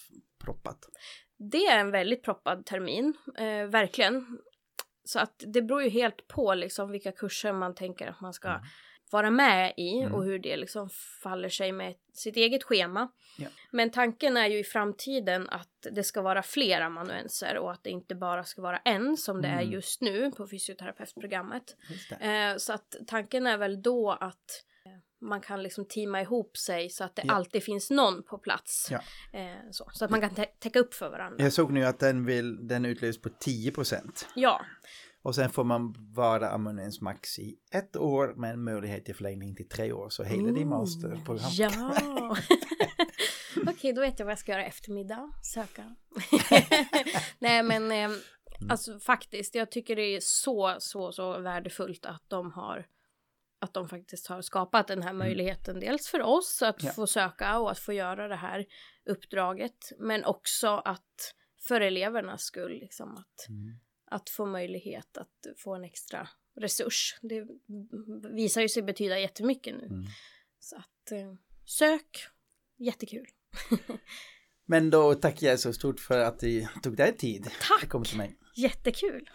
proppat? 0.44 0.78
det 1.52 1.66
är 1.66 1.78
en 1.78 1.90
väldigt 1.90 2.22
proppad 2.22 2.66
termin, 2.66 3.14
eh, 3.38 3.66
verkligen. 3.66 4.38
Så 5.04 5.18
att 5.18 5.34
det 5.46 5.62
beror 5.62 5.82
ju 5.82 5.88
helt 5.88 6.28
på 6.28 6.54
liksom 6.54 6.90
vilka 6.90 7.12
kurser 7.12 7.52
man 7.52 7.74
tänker 7.74 8.06
att 8.06 8.20
man 8.20 8.32
ska 8.32 8.48
Mm. 8.48 8.62
Vara 9.12 9.30
med 9.30 9.74
i 9.76 9.98
Mm. 10.00 10.14
och 10.14 10.24
hur 10.24 10.38
det 10.38 10.56
liksom 10.56 10.88
faller 11.22 11.48
sig 11.48 11.72
med 11.72 11.94
sitt 12.12 12.36
eget 12.36 12.64
schema. 12.64 13.08
Ja. 13.38 13.48
Men 13.70 13.90
tanken 13.90 14.36
är 14.36 14.46
ju 14.46 14.58
i 14.58 14.64
framtiden 14.64 15.48
att 15.48 15.86
det 15.92 16.02
ska 16.02 16.22
vara 16.22 16.42
fler 16.42 16.80
amanuenser 16.80 17.58
och 17.58 17.72
att 17.72 17.84
det 17.84 17.90
inte 17.90 18.14
bara 18.14 18.44
ska 18.44 18.62
vara 18.62 18.78
en 18.78 19.16
som 19.16 19.42
det 19.42 19.48
är 19.48 19.60
Mm. 19.60 19.70
just 19.72 20.00
nu 20.00 20.30
på 20.30 20.46
fysioterapeutprogrammet. 20.46 21.76
Eh, 22.20 22.56
så 22.56 22.72
att 22.72 22.96
tanken 23.06 23.46
är 23.46 23.56
väl 23.58 23.82
då 23.82 24.10
att 24.10 24.64
eh, 24.86 24.92
man 25.20 25.40
kan 25.40 25.62
liksom 25.62 25.84
teama 25.84 26.20
ihop 26.20 26.56
sig 26.56 26.90
så 26.90 27.04
att 27.04 27.16
det 27.16 27.22
Ja. 27.26 27.34
alltid 27.34 27.62
finns 27.62 27.90
någon 27.90 28.22
på 28.22 28.38
plats. 28.38 28.88
Ja. 28.90 29.00
Eh, 29.38 29.70
så, 29.70 29.90
så 29.92 30.04
att 30.04 30.10
man 30.10 30.20
kan 30.20 30.30
tä- 30.30 30.46
täcka 30.58 30.78
upp 30.78 30.94
för 30.94 31.10
varandra. 31.10 31.44
Jag 31.44 31.52
såg 31.52 31.72
nu 31.72 31.84
att 31.84 31.98
den, 31.98 32.24
vill, 32.26 32.68
den 32.68 32.84
utlöst 32.84 33.22
på 33.22 33.28
10 33.28 33.70
procent. 33.70 34.28
Ja, 34.34 34.60
Och 35.28 35.34
sen 35.34 35.50
får 35.50 35.64
man 35.64 35.94
vara 36.14 36.50
amanuens 36.50 37.00
max 37.00 37.38
i 37.38 37.58
ett 37.72 37.96
år 37.96 38.34
med 38.36 38.50
en 38.50 38.64
möjlighet 38.64 39.04
till 39.04 39.14
förlängning 39.14 39.56
till 39.56 39.68
tre 39.68 39.92
år. 39.92 40.08
Så 40.08 40.22
hela 40.22 40.52
din 40.52 40.68
masterprogram. 40.68 41.50
Ja! 41.52 42.36
Okej, 43.66 43.92
då 43.92 44.00
vet 44.00 44.18
jag 44.18 44.26
vad 44.26 44.32
jag 44.32 44.38
ska 44.38 44.52
göra 44.52 44.64
eftermiddag. 44.64 45.32
Söka. 45.42 45.94
Nej, 47.38 47.62
men 47.62 47.92
eh, 47.92 48.16
alltså 48.70 48.98
faktiskt, 48.98 49.54
jag 49.54 49.70
tycker 49.70 49.96
det 49.96 50.02
är 50.16 50.20
så, 50.22 50.76
så, 50.78 51.12
så 51.12 51.40
värdefullt 51.40 52.06
att 52.06 52.24
de 52.28 52.52
har 52.52 52.86
att 53.60 53.74
de 53.74 53.88
faktiskt 53.88 54.26
har 54.26 54.42
skapat 54.42 54.88
den 54.88 55.02
här 55.02 55.12
möjligheten. 55.12 55.80
Dels 55.80 56.08
för 56.08 56.22
oss 56.22 56.62
att 56.62 56.82
Ja. 56.82 56.92
få 56.92 57.06
söka 57.06 57.58
och 57.58 57.70
att 57.70 57.78
få 57.78 57.92
göra 57.92 58.28
det 58.28 58.36
här 58.36 58.64
uppdraget. 59.10 59.92
Men 59.98 60.24
också 60.24 60.68
att 60.68 61.34
för 61.60 61.80
elevernas 61.80 62.42
skull, 62.42 62.72
liksom 62.72 63.16
att, 63.16 63.48
Mm. 63.48 63.78
Att 64.10 64.30
få 64.30 64.46
möjlighet 64.46 65.16
att 65.16 65.46
få 65.56 65.74
en 65.74 65.84
extra 65.84 66.28
resurs. 66.60 67.18
Det 67.22 67.46
visar 68.34 68.60
ju 68.60 68.68
sig 68.68 68.82
betyda 68.82 69.18
jättemycket 69.18 69.74
nu. 69.76 69.86
Mm. 69.86 70.04
Så 70.58 70.76
att 70.76 71.12
eh, 71.12 71.34
sök, 71.64 72.18
jättekul. 72.78 73.26
Men 74.66 74.90
då 74.90 75.14
tackar 75.14 75.46
jag 75.46 75.60
så 75.60 75.72
stort 75.72 76.00
för 76.00 76.18
att 76.18 76.38
du 76.38 76.66
tog 76.82 76.96
dig 76.96 77.16
tid 77.16 77.44
Tack. 77.44 77.82
att 77.82 77.88
komma 77.88 78.04
till 78.04 78.18
mig. 78.18 78.36
Jättekul. 78.56 79.30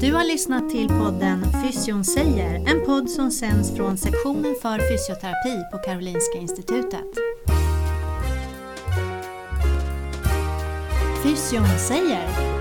Du 0.00 0.12
har 0.12 0.24
lyssnat 0.24 0.70
till 0.70 0.88
podden 0.88 1.44
Fysion 1.62 2.04
säger, 2.04 2.54
en 2.54 2.86
podd 2.86 3.10
som 3.10 3.30
sänds 3.30 3.76
från 3.76 3.98
sektionen 3.98 4.54
för 4.62 4.78
fysioterapi 4.78 5.70
på 5.72 5.78
Karolinska 5.78 6.38
Institutet. 6.38 7.10
Fysion 11.32 11.78
säger 11.78 12.51